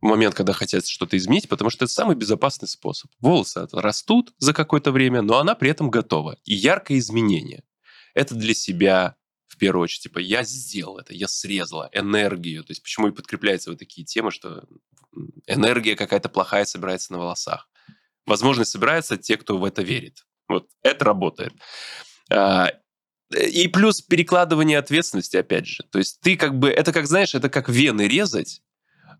[0.00, 3.10] в момент, когда хотят что-то изменить, потому что это самый безопасный способ.
[3.20, 6.36] Волосы растут за какое-то время, но она при этом готова.
[6.44, 7.64] И яркое изменение.
[8.14, 9.16] Это для себя,
[9.54, 12.64] в первую очередь, типа, я сделал это, я срезала энергию.
[12.64, 14.64] То есть почему и подкрепляются вот такие темы, что
[15.46, 17.68] энергия какая-то плохая собирается на волосах.
[18.26, 20.26] Возможно, собираются те, кто в это верит.
[20.48, 21.52] Вот это работает.
[22.30, 22.72] А,
[23.30, 25.84] и плюс перекладывание ответственности, опять же.
[25.90, 28.60] То есть ты как бы, это как, знаешь, это как вены резать,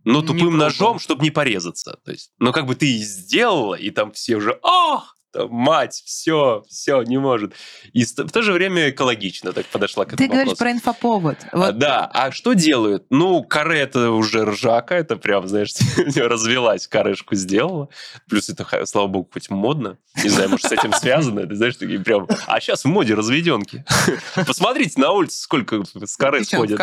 [0.03, 2.01] но тупым ножом, чтобы не порезаться.
[2.05, 7.03] То есть, но как бы ты сделала, и там все уже, ах, мать, все, все,
[7.03, 7.55] не может.
[7.93, 10.59] И в то же время экологично так подошла к этому Ты говоришь вопросу.
[10.59, 11.37] про инфоповод.
[11.51, 11.69] А, вот.
[11.69, 13.07] А, да, а что делают?
[13.11, 15.73] Ну, каре это уже ржака, это прям, знаешь,
[16.17, 17.89] развелась, карышку сделала.
[18.29, 19.99] Плюс это, слава богу, хоть модно.
[20.23, 21.41] Не знаю, может, с этим связано.
[21.41, 22.29] Это, знаешь, такие прям...
[22.47, 23.85] А сейчас в моде разведенки.
[24.47, 26.81] Посмотрите на улице, сколько с каре сходят.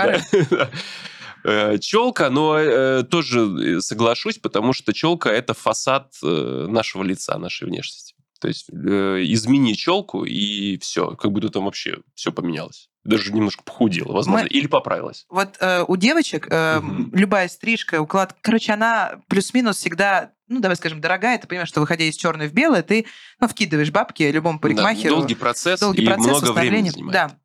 [1.79, 7.67] Челка, но э, тоже э, соглашусь, потому что челка это фасад э, нашего лица, нашей
[7.67, 8.10] внешности.
[8.41, 11.11] То есть э, измени челку, и все.
[11.11, 12.89] Как будто там вообще все поменялось.
[13.03, 14.49] Даже немножко похудела, возможно, Мы...
[14.49, 15.25] или поправилась.
[15.29, 17.15] Вот э, у девочек э, угу.
[17.15, 21.37] любая стрижка, уклад, короче, она плюс-минус всегда, ну, давай скажем, дорогая.
[21.37, 23.05] Ты понимаешь, что выходя из черной в белое, ты
[23.39, 25.15] ну, вкидываешь бабки любому парикмахеру.
[25.15, 27.13] Да, долгий процесс долгий и процесс много времени занимает.
[27.13, 27.37] Да.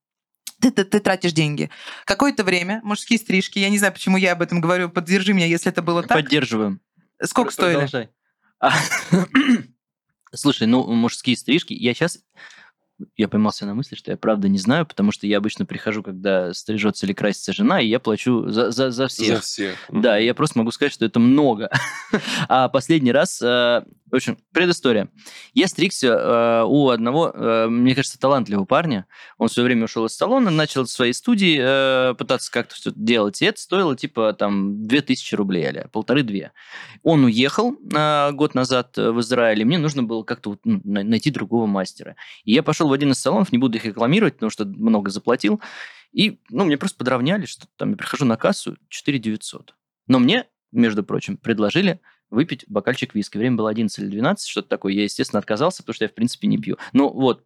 [0.63, 1.71] Ты, ты, ты тратишь деньги.
[2.07, 5.71] Какое-то время мужские стрижки, я не знаю, почему я об этом говорю, поддержи меня, если
[5.71, 6.17] это было так.
[6.17, 6.81] Поддерживаем.
[7.23, 8.09] Сколько стоили?
[8.59, 8.73] А,
[10.37, 12.19] слушай, ну, мужские стрижки, я сейчас
[13.17, 16.55] я поймался на мысли, что я правда не знаю, потому что я обычно прихожу, когда
[16.55, 19.37] стрижется или красится жена, и я плачу за, за, за всех.
[19.37, 19.77] За всех.
[19.91, 21.71] Да, и я просто могу сказать, что это много.
[22.49, 25.09] а последний раз э, в общем, предыстория.
[25.53, 29.07] Я стригся э, у одного, э, мне кажется, талантливого парня.
[29.39, 33.43] Он все время ушел из салона, начал в своей студии э, пытаться как-то все делать.
[33.43, 36.53] И это стоило типа там 2000 рублей, а полторы-две.
[37.03, 41.31] Он уехал э, год назад в Израиль, и мне нужно было как-то вот, ну, найти
[41.31, 42.17] другого мастера.
[42.45, 45.61] И я пошел в один из салонов, не буду их рекламировать, потому что много заплатил.
[46.13, 49.75] И, ну, мне просто подровняли, что там я прихожу на кассу 4 900.
[50.07, 53.39] Но мне, между прочим, предложили выпить бокальчик виски.
[53.39, 54.93] Время было 11 или 12, что-то такое.
[54.93, 56.77] Я, естественно, отказался, потому что я, в принципе, не пью.
[56.93, 57.45] Ну, вот,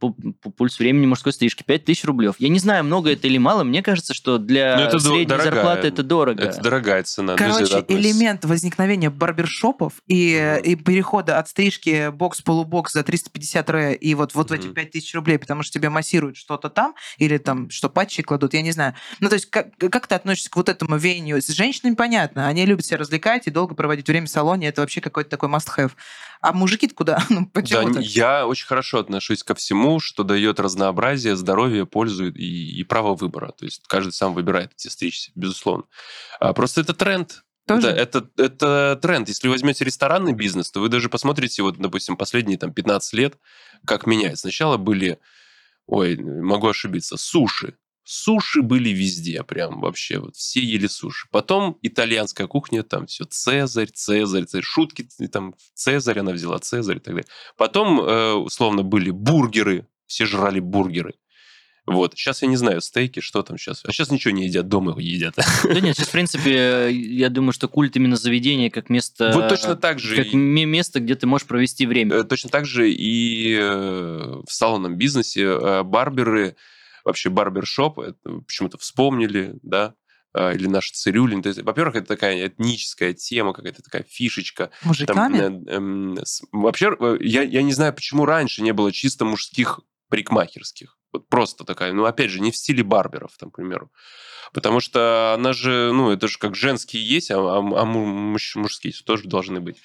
[0.57, 2.35] пульс времени мужской стрижки 5000 рублев.
[2.39, 3.63] Я не знаю, много это или мало.
[3.63, 5.53] Мне кажется, что для ну, это средней дорогая.
[5.53, 6.43] зарплаты это дорого.
[6.43, 7.37] Это дорогая цена.
[7.37, 10.63] Короче, элемент возникновения барбершопов и, mm-hmm.
[10.63, 14.57] и перехода от стрижки бокс-полубокс за 350 р и вот, вот mm-hmm.
[14.57, 18.55] в эти 5000 рублей, потому что тебе массируют что-то там, или там, что патчи кладут,
[18.55, 18.95] я не знаю.
[19.21, 21.41] Ну, то есть, как, как ты относишься к вот этому веянию?
[21.43, 25.01] С женщинами понятно, они любят себя развлекать и долго проводить время в салоне, это вообще
[25.01, 25.93] какой-то такой must-have.
[26.41, 27.23] А мужики-то куда?
[27.31, 32.81] Ну, почему да, я очень хорошо отношусь ко всему, что дает разнообразие, здоровье, пользу и,
[32.81, 33.53] и право выбора.
[33.53, 35.85] То есть каждый сам выбирает, где стричься, безусловно.
[36.41, 37.45] А просто это тренд.
[37.67, 37.89] Тоже?
[37.89, 39.29] Это, это, это тренд.
[39.29, 43.39] Если возьмете ресторанный бизнес, то вы даже посмотрите, вот, допустим, последние там, 15 лет,
[43.85, 44.43] как меняется.
[44.43, 45.21] Сначала были,
[45.87, 47.77] ой, могу ошибиться, суши.
[48.13, 50.19] Суши были везде, прям вообще.
[50.19, 51.29] Вот все ели суши.
[51.31, 56.99] Потом итальянская кухня, там все Цезарь, Цезарь, Цезарь шутки, там Цезарь, она взяла Цезарь и
[56.99, 57.29] так далее.
[57.57, 61.15] Потом, э, условно, были бургеры, все жрали бургеры.
[61.87, 62.15] Вот.
[62.17, 63.85] Сейчас я не знаю, стейки, что там сейчас.
[63.85, 65.37] А сейчас ничего не едят, дома едят.
[65.63, 69.31] Да нет, сейчас, в принципе, я думаю, что культ именно заведения как место...
[69.33, 70.17] Вот точно так же.
[70.17, 70.37] Как и...
[70.37, 72.17] место, где ты можешь провести время.
[72.17, 76.57] Э, точно так же и э, в салонном бизнесе барберы
[77.05, 78.01] вообще барбершоп,
[78.47, 79.95] почему-то вспомнили, да,
[80.33, 81.43] а, или наш цирюлин.
[81.43, 84.71] Во-первых, это такая этническая тема, какая-то такая фишечка.
[84.85, 85.39] Мужиками?
[85.39, 89.81] Там, э, э, э, вообще, я, я не знаю, почему раньше не было чисто мужских
[90.09, 90.97] парикмахерских.
[91.13, 93.91] Вот просто такая, ну, опять же, не в стиле барберов, там, к примеру.
[94.53, 98.93] Потому что она же, ну, это же как женские есть, а, а, а муж, мужские
[99.05, 99.79] тоже должны быть.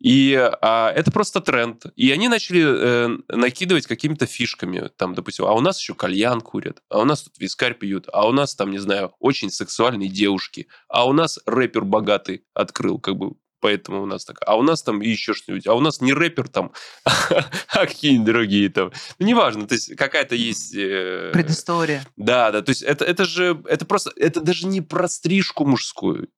[0.00, 1.84] И а, это просто тренд.
[1.94, 4.90] И они начали э, накидывать какими-то фишками.
[4.96, 8.26] Там, допустим, а у нас еще кальян курят, а у нас тут вискарь пьют, а
[8.26, 13.16] у нас там, не знаю, очень сексуальные девушки, а у нас рэпер богатый открыл, как
[13.16, 14.38] бы поэтому у нас так.
[14.46, 15.66] А у нас там еще что-нибудь.
[15.66, 16.72] А у нас не рэпер там,
[17.04, 18.90] а какие-нибудь другие там.
[19.18, 20.74] Ну, неважно, то есть какая-то есть...
[20.74, 21.30] Э...
[21.32, 22.04] Предыстория.
[22.16, 26.28] Да, да, то есть это, это же, это просто, это даже не про стрижку мужскую.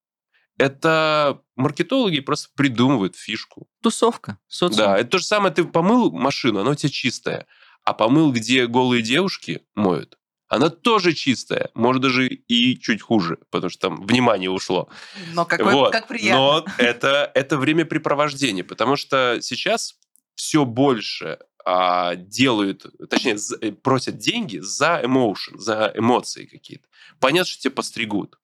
[0.62, 3.68] Это маркетологи просто придумывают фишку.
[3.82, 4.38] Тусовка.
[4.46, 4.78] Социум.
[4.78, 7.46] Да, это то же самое, ты помыл машину, она у тебя чистая.
[7.82, 13.70] А помыл, где голые девушки моют, она тоже чистая, может даже и чуть хуже, потому
[13.70, 14.88] что там внимание ушло.
[15.32, 15.90] Но какой, вот.
[15.90, 16.38] как приятно.
[16.38, 19.96] Но это, это времяпрепровождение, потому что сейчас
[20.36, 26.86] все больше а, делают, точнее, э, просят деньги за эмоушен, за эмоции какие-то.
[27.18, 28.38] Понятно, что тебе постригут,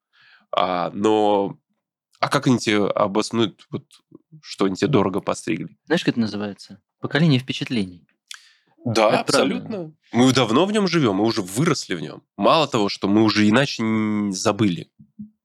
[0.50, 1.60] а, но
[2.20, 3.84] а как они тебе обоснуют, вот,
[4.42, 5.76] что они тебе дорого постригли?
[5.86, 6.80] Знаешь, как это называется?
[7.00, 8.06] Поколение впечатлений.
[8.84, 9.68] Да, это абсолютно.
[9.68, 9.92] Правда.
[10.12, 12.22] Мы давно в нем живем, мы уже выросли в нем.
[12.36, 13.82] Мало того, что мы уже иначе
[14.30, 14.90] забыли.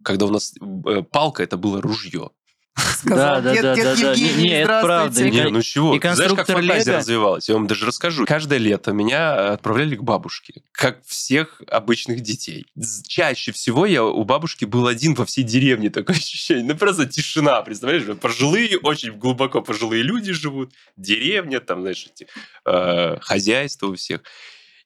[0.03, 0.53] Когда у нас
[0.85, 2.31] э, палка, это было ружье
[2.75, 4.41] сказал да, дед, да, дед да, Евгений, да.
[4.41, 5.29] Не, это правда.
[5.29, 6.99] Не, ну чего, и знаешь, как фантазия Лего?
[6.99, 7.49] развивалась?
[7.49, 8.25] Я вам даже расскажу.
[8.25, 12.65] Каждое лето меня отправляли к бабушке, как всех обычных детей.
[13.07, 16.65] Чаще всего я у бабушки был один во всей деревне, такое ощущение.
[16.65, 18.03] Ну, просто тишина, представляешь?
[18.19, 22.27] Пожилые, очень глубоко пожилые люди живут, деревня, там, знаешь, эти,
[22.65, 24.21] э, хозяйство у всех.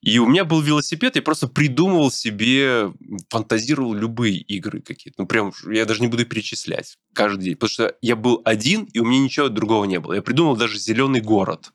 [0.01, 2.93] И у меня был велосипед, я просто придумывал себе,
[3.29, 5.21] фантазировал любые игры какие-то.
[5.21, 7.55] Ну, прям, я даже не буду перечислять каждый день.
[7.55, 10.13] Потому что я был один, и у меня ничего другого не было.
[10.13, 11.71] Я придумал даже «Зеленый город».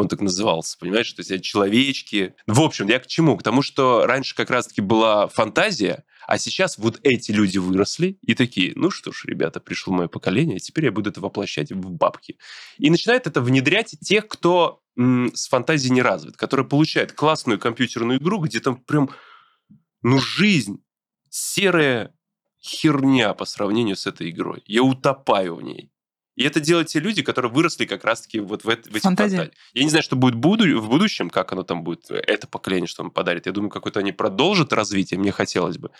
[0.00, 1.12] Он так назывался, понимаешь?
[1.12, 2.34] То есть человечки.
[2.46, 3.36] В общем, я к чему?
[3.36, 8.34] К тому, что раньше как раз-таки была фантазия, а сейчас вот эти люди выросли и
[8.34, 12.38] такие, ну что ж, ребята, пришло мое поколение, теперь я буду это воплощать в бабки.
[12.78, 18.38] И начинает это внедрять тех, кто с фантазией не развит, который получает классную компьютерную игру,
[18.38, 19.10] где там прям,
[20.02, 20.82] ну, жизнь,
[21.28, 22.14] серая
[22.62, 24.62] херня по сравнению с этой игрой.
[24.66, 25.89] Я утопаю в ней.
[26.40, 29.50] И это делают те люди, которые выросли как раз-таки вот в, в этих фантазиях.
[29.74, 33.02] Я не знаю, что будет буду, в будущем, как оно там будет, это поколение, что
[33.02, 33.44] он подарит.
[33.44, 35.90] Я думаю, какое-то они продолжат развитие, мне хотелось бы.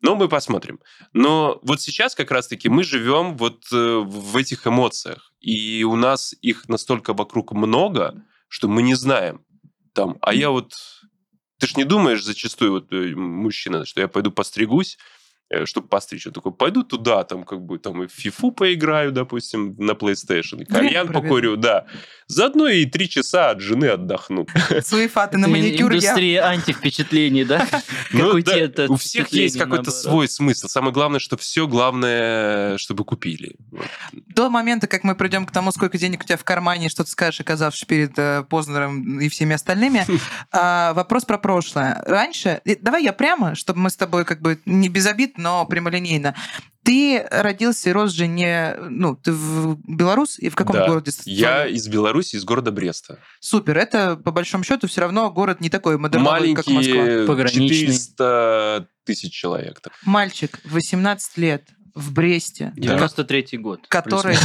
[0.00, 0.80] Но мы посмотрим.
[1.12, 5.32] Но вот сейчас как раз-таки мы живем вот э, в этих эмоциях.
[5.40, 9.44] И у нас их настолько вокруг много, что мы не знаем.
[9.92, 10.74] Там, а я вот...
[11.60, 15.23] Ты ж не думаешь зачастую, вот э, мужчина, что я пойду постригусь, Э,
[15.64, 16.26] чтобы постричь.
[16.26, 20.62] Он такой, пойду туда, там, как бы, там, и в фифу поиграю, допустим, на PlayStation,
[20.62, 21.86] и кальян покурю, да.
[22.26, 24.46] Заодно и три часа от жены отдохну.
[24.82, 25.92] Суефаты на маникюр.
[25.92, 27.66] Индустрия антивпечатлений, да?
[28.12, 30.68] Ну, да, у всех есть какой-то свой смысл.
[30.68, 33.56] Самое главное, что все главное, чтобы купили.
[34.12, 37.10] До момента, как мы придем к тому, сколько денег у тебя в кармане, что ты
[37.10, 40.06] скажешь, оказавшись перед э, Познером и всеми остальными,
[40.52, 42.02] а, вопрос про прошлое.
[42.06, 46.34] Раньше, давай я прямо, чтобы мы с тобой как бы не без обид, но прямолинейно.
[46.82, 48.76] Ты родился и рос же не...
[48.76, 50.86] Ну, ты в Беларусь и в каком да.
[50.86, 51.12] городе?
[51.24, 53.18] Я из Беларуси, из города Бреста.
[53.40, 53.78] Супер.
[53.78, 57.26] Это, по большому счету, все равно город не такой модерновый, как Москва.
[57.26, 57.68] Пограничный.
[57.68, 59.80] 400 тысяч человек.
[60.04, 62.72] Мальчик, 18 лет, в Бресте.
[62.76, 63.86] 93-й год.
[63.88, 64.36] Который...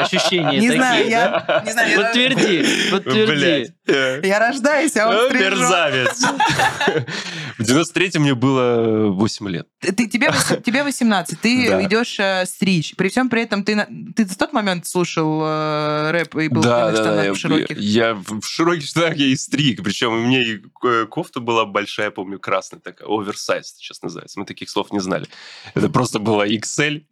[0.00, 1.62] Ощущение Не знаю, я...
[1.66, 3.72] Не знаю, Подтверди, подтверди.
[4.26, 6.24] Я рождаюсь, а он Мерзавец.
[7.58, 9.68] В 93-м мне было 8 лет.
[9.80, 10.30] Ты, тебе,
[10.64, 12.94] тебе 18, ты идешь э, стричь.
[12.96, 16.88] При всем при этом ты, ты в тот момент слушал э, рэп и был да,
[16.88, 17.78] в да, штанах я, в широких?
[17.78, 19.82] Я, я в широких штанах я и стриг.
[19.82, 20.58] Причем у меня и
[21.06, 24.38] кофта была большая, помню, красная такая, оверсайз сейчас называется.
[24.38, 25.26] Мы таких слов не знали.
[25.74, 27.02] Это просто была XL.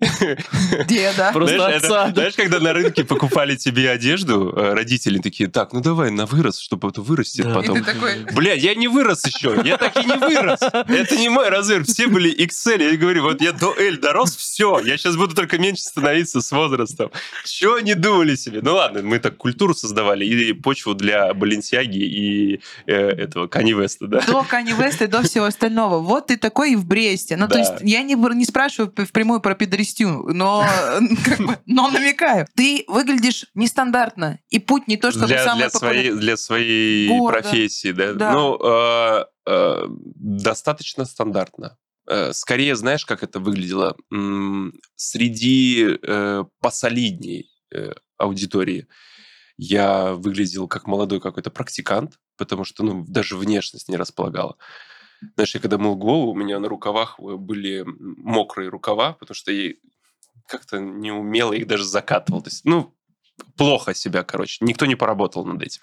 [0.84, 1.32] Где, да?
[1.32, 2.04] Просто знаешь, отца.
[2.04, 6.24] это, знаешь, когда на рынке покупали тебе одежду, э, родители такие, так, ну давай на
[6.24, 7.54] вырос, чтобы это вырастет Да.
[7.54, 7.78] потом.
[7.78, 8.24] И ты такой...
[8.32, 10.60] Бля, я не вырос еще, я так и не вырос.
[10.62, 12.92] Это не мой размер, все были XL.
[12.92, 16.52] Я говорю, вот я до L дорос, все, я сейчас буду только меньше становиться с
[16.52, 17.10] возрастом.
[17.44, 18.60] Чего они думали себе?
[18.62, 24.06] Ну ладно, мы так культуру создавали и почву для Баленсиаги и э, этого Кани Веста,
[24.06, 24.20] да.
[24.20, 25.98] До Кани Веста и до всего остального.
[25.98, 27.36] Вот ты такой и в Бресте.
[27.36, 27.58] Ну, то Да.
[27.58, 30.64] есть я не, не спрашиваю впрямую про пидорестю, но,
[31.24, 32.46] как бы, но намекаю.
[32.54, 37.42] Ты выглядишь нестандартно, и путь не то, чтобы для, самый для, своей, для своей Города.
[37.42, 38.12] профессии, да.
[38.14, 38.32] Да.
[38.32, 41.76] Ну, э, э, достаточно стандартно.
[42.08, 43.96] Э, Скорее, знаешь, как это выглядело?
[44.94, 48.86] Среди э, посолидней э, аудитории
[49.58, 54.56] я выглядел как молодой какой-то практикант, потому что, ну, даже внешность не располагала.
[55.34, 59.50] Знаешь, я когда мыл голову, у меня на рукавах э, были мокрые рукава, потому что
[59.52, 59.72] я
[60.48, 62.42] как-то неумело их даже закатывал.
[62.42, 62.92] То есть, ну,
[63.56, 64.64] плохо себя, короче.
[64.64, 65.82] Никто не поработал над этим.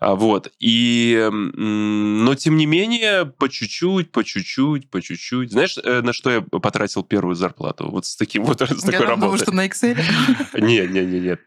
[0.00, 0.52] А, Вот.
[0.58, 5.50] И, но, тем не менее, по чуть-чуть, по чуть-чуть, по чуть-чуть.
[5.52, 7.88] Знаешь, э, на что я потратил первую зарплату?
[7.90, 9.38] Вот с таким вот, с Я такой работой.
[9.38, 9.96] что на Excel.
[10.54, 11.40] Нет, нет, нет, нет.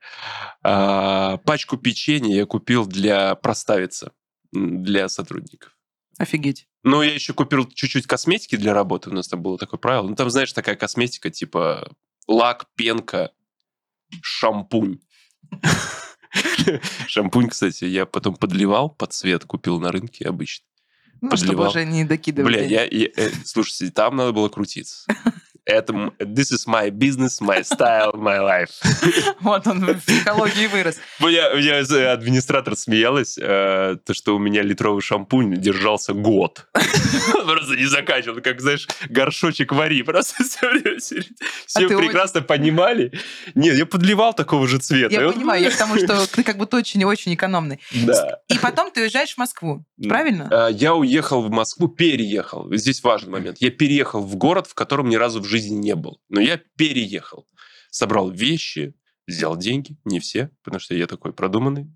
[0.64, 4.12] А, Пачку печенья я купил для проставицы,
[4.56, 5.72] м, для сотрудников.
[6.18, 6.68] Офигеть.
[6.84, 9.10] Ну, я еще купил чуть-чуть косметики для работы.
[9.10, 10.08] У нас там было такое правило.
[10.08, 11.92] Ну, там, знаешь, такая косметика, типа
[12.28, 13.32] лак, пенка,
[14.22, 15.00] шампунь.
[17.08, 20.66] Шампунь, кстати, я потом подливал под цвет, купил на рынке обычно.
[21.22, 21.70] Ну, чтобы Подливал.
[21.70, 22.54] уже не докидывать.
[22.54, 25.08] Бля, я, я- э, слушайте, там надо было крутиться.
[25.68, 28.70] Это this is my business, my style, my life.
[29.42, 30.98] Вот он в психологии вырос.
[31.20, 36.68] У меня, з- администратор смеялась, э, то, что у меня литровый шампунь держался год.
[36.74, 40.04] Просто не заканчивал, как, знаешь, горшочек вари.
[40.04, 41.00] Просто все время.
[41.00, 43.12] Все А прекрасно понимали.
[43.56, 45.14] Нет, я подливал такого же цвета.
[45.14, 47.80] Я он- понимаю, я к тому, что ты как будто очень-очень экономный.
[47.92, 48.40] Да.
[48.48, 50.48] И потом ты уезжаешь в Москву, правильно?
[50.52, 52.74] А, Я уехал в Москву, переехал.
[52.74, 53.58] Здесь важный момент.
[53.60, 56.22] Я переехал в город, в котором ни разу в жизни не был.
[56.30, 57.48] Но я переехал.
[57.90, 58.94] Собрал вещи,
[59.26, 59.98] взял деньги.
[60.06, 61.88] Не все, потому что я такой продуманный.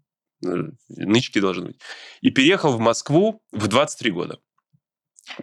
[0.45, 1.79] Э, Нычки должны быть.
[2.21, 4.39] И переехал в Москву в 23 года.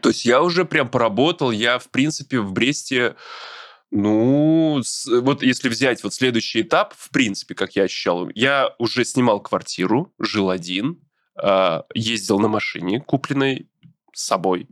[0.02, 1.50] То есть я уже прям поработал.
[1.50, 3.16] Я, в принципе, в Бресте...
[3.90, 9.02] Ну, с- вот если взять вот следующий этап, в принципе, как я ощущал, я уже
[9.06, 11.00] снимал квартиру, жил один,
[11.34, 13.70] а, ездил на машине, купленной
[14.12, 14.68] с собой.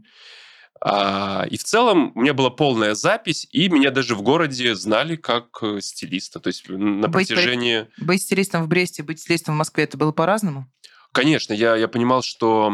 [0.81, 5.17] А, И в целом у меня была полная запись, и меня даже в городе знали
[5.17, 6.41] как э, стилиста.
[6.41, 7.89] То есть на Быть протяжении...
[7.99, 10.71] Быть стилистом в Бресте, быть стилистом в Москве, это было по-разному?
[11.13, 12.71] Конечно, я, я понимал, что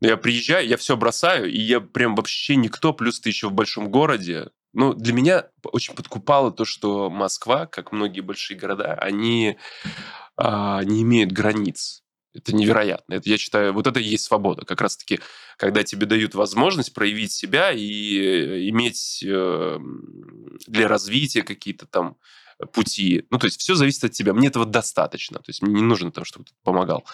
[0.00, 3.90] я приезжаю, я все бросаю, и я прям вообще никто, плюс ты еще в большом
[3.90, 4.50] городе.
[4.72, 9.56] Ну, для меня очень подкупало то, что Москва, как многие большие города, они
[10.36, 12.04] а, не имеют границ.
[12.38, 13.14] Это невероятно.
[13.14, 14.64] Это, я считаю, вот это и есть свобода.
[14.64, 15.20] Как раз-таки,
[15.56, 19.78] когда тебе дают возможность проявить себя и э, иметь э,
[20.66, 22.16] для развития какие-то там
[22.66, 23.24] пути.
[23.30, 24.32] Ну, то есть все зависит от тебя.
[24.32, 25.38] Мне этого достаточно.
[25.38, 27.04] То есть мне не нужно там, чтобы кто-то помогал.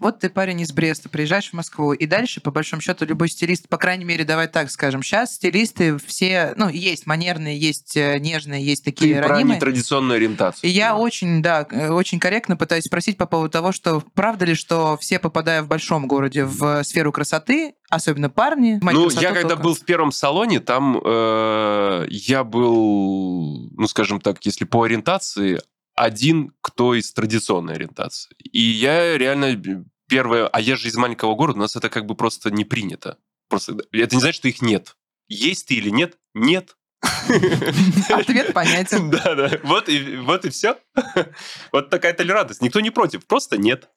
[0.00, 3.68] Вот ты парень из Бреста, приезжаешь в Москву, и дальше, по большому счету, любой стилист,
[3.68, 8.64] по крайней мере, давай так скажем, сейчас стилисты все, ну, есть манерные, есть э, нежные,
[8.64, 9.58] есть такие ты ранимые.
[9.58, 10.68] про нетрадиционную ориентацию.
[10.68, 14.54] И я очень, да, э, очень корректно пытаюсь спросить по поводу того, что правда ли,
[14.54, 18.78] что все, попадая в большом городе в сферу красоты, особенно парни...
[18.82, 19.62] Ну, я когда только...
[19.62, 25.60] был в первом салоне, там э, я был, ну, скажем так, если по ориентации,
[25.94, 28.30] один, кто из традиционной ориентации.
[28.52, 29.60] И я реально
[30.08, 30.46] первое...
[30.46, 33.18] А я же из маленького города, у нас это как бы просто не принято.
[33.48, 34.96] Просто это не значит, что их нет.
[35.28, 36.18] Есть ты или нет?
[36.34, 36.76] Нет.
[38.10, 39.10] Ответ понятен.
[39.18, 39.50] Да, да.
[39.62, 40.78] Вот и, вот и все.
[41.72, 42.62] Вот такая толерантность.
[42.62, 43.88] Никто не против, просто нет.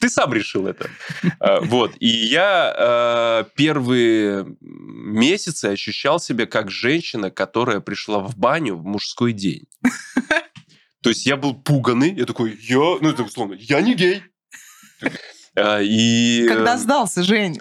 [0.00, 0.88] Ты сам решил это.
[1.38, 1.92] А, вот.
[2.00, 9.32] И я а, первые месяцы ощущал себя как женщина, которая пришла в баню в мужской
[9.32, 9.66] день.
[11.02, 14.22] То есть я был пуганный, я такой, я, ну это условно, я не гей.
[15.56, 16.46] А, и...
[16.48, 17.58] Когда сдался, Жень.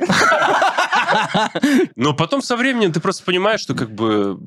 [1.95, 4.37] Но потом со временем ты просто понимаешь, что как бы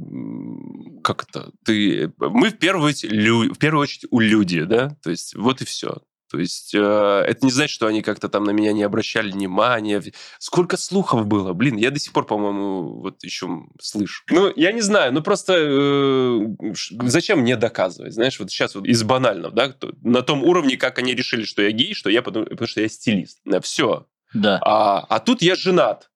[1.02, 1.50] как это?
[1.64, 4.96] Ты, мы в первую, очередь, в первую очередь у люди, да?
[5.02, 5.98] То есть вот и все.
[6.32, 10.02] То есть э, это не значит, что они как-то там на меня не обращали внимания.
[10.38, 14.24] Сколько слухов было, блин, я до сих пор, по-моему, вот еще слышу.
[14.30, 19.02] Ну, я не знаю, ну просто э, зачем мне доказывать, знаешь, вот сейчас вот из
[19.02, 22.66] банального, да, на том уровне, как они решили, что я гей, что я, потому, потому
[22.66, 23.40] что я стилист.
[23.60, 24.06] Все.
[24.32, 24.58] Да.
[24.62, 26.10] А, а тут я женат.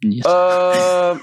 [0.00, 0.24] Нет.
[0.26, 1.18] А,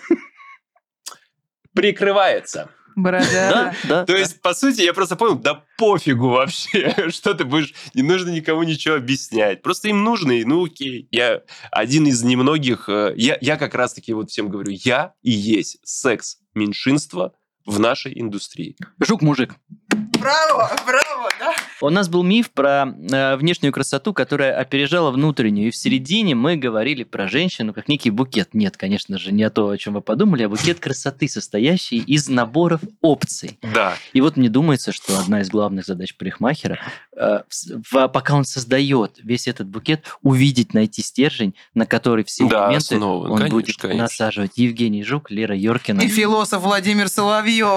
[1.73, 2.69] прикрывается.
[2.95, 3.27] Борода.
[3.31, 4.05] Да, да.
[4.05, 8.29] То есть, по сути, я просто понял, да пофигу вообще, что ты будешь, не нужно
[8.29, 9.61] никому ничего объяснять.
[9.61, 11.07] Просто им нужно, и ну окей.
[11.11, 11.41] Я
[11.71, 16.37] один из немногих, э, я, я как раз-таки вот всем говорю, я и есть секс
[16.53, 17.33] меньшинства
[17.65, 18.77] в нашей индустрии.
[18.99, 19.55] Жук-мужик.
[19.89, 21.53] Браво, браво, да?
[21.81, 25.67] У нас был миф про э, внешнюю красоту, которая опережала внутреннюю.
[25.67, 28.53] И в середине мы говорили про женщину как некий букет.
[28.53, 32.27] Нет, конечно же, не о то, о чем вы подумали, а букет красоты, состоящий из
[32.27, 33.59] наборов опций.
[33.61, 33.93] Да.
[34.13, 36.79] И вот мне думается, что одна из главных задач парикмахера,
[37.15, 37.41] э,
[37.91, 42.95] в, пока он создает весь этот букет, увидеть, найти стержень, на который все да, элементы
[42.95, 43.29] основы.
[43.29, 44.03] он конечно, будет конечно.
[44.03, 44.51] насаживать.
[44.55, 46.01] Евгений Жук, Лера Йоркина.
[46.01, 47.67] И философ Владимир Соловьев.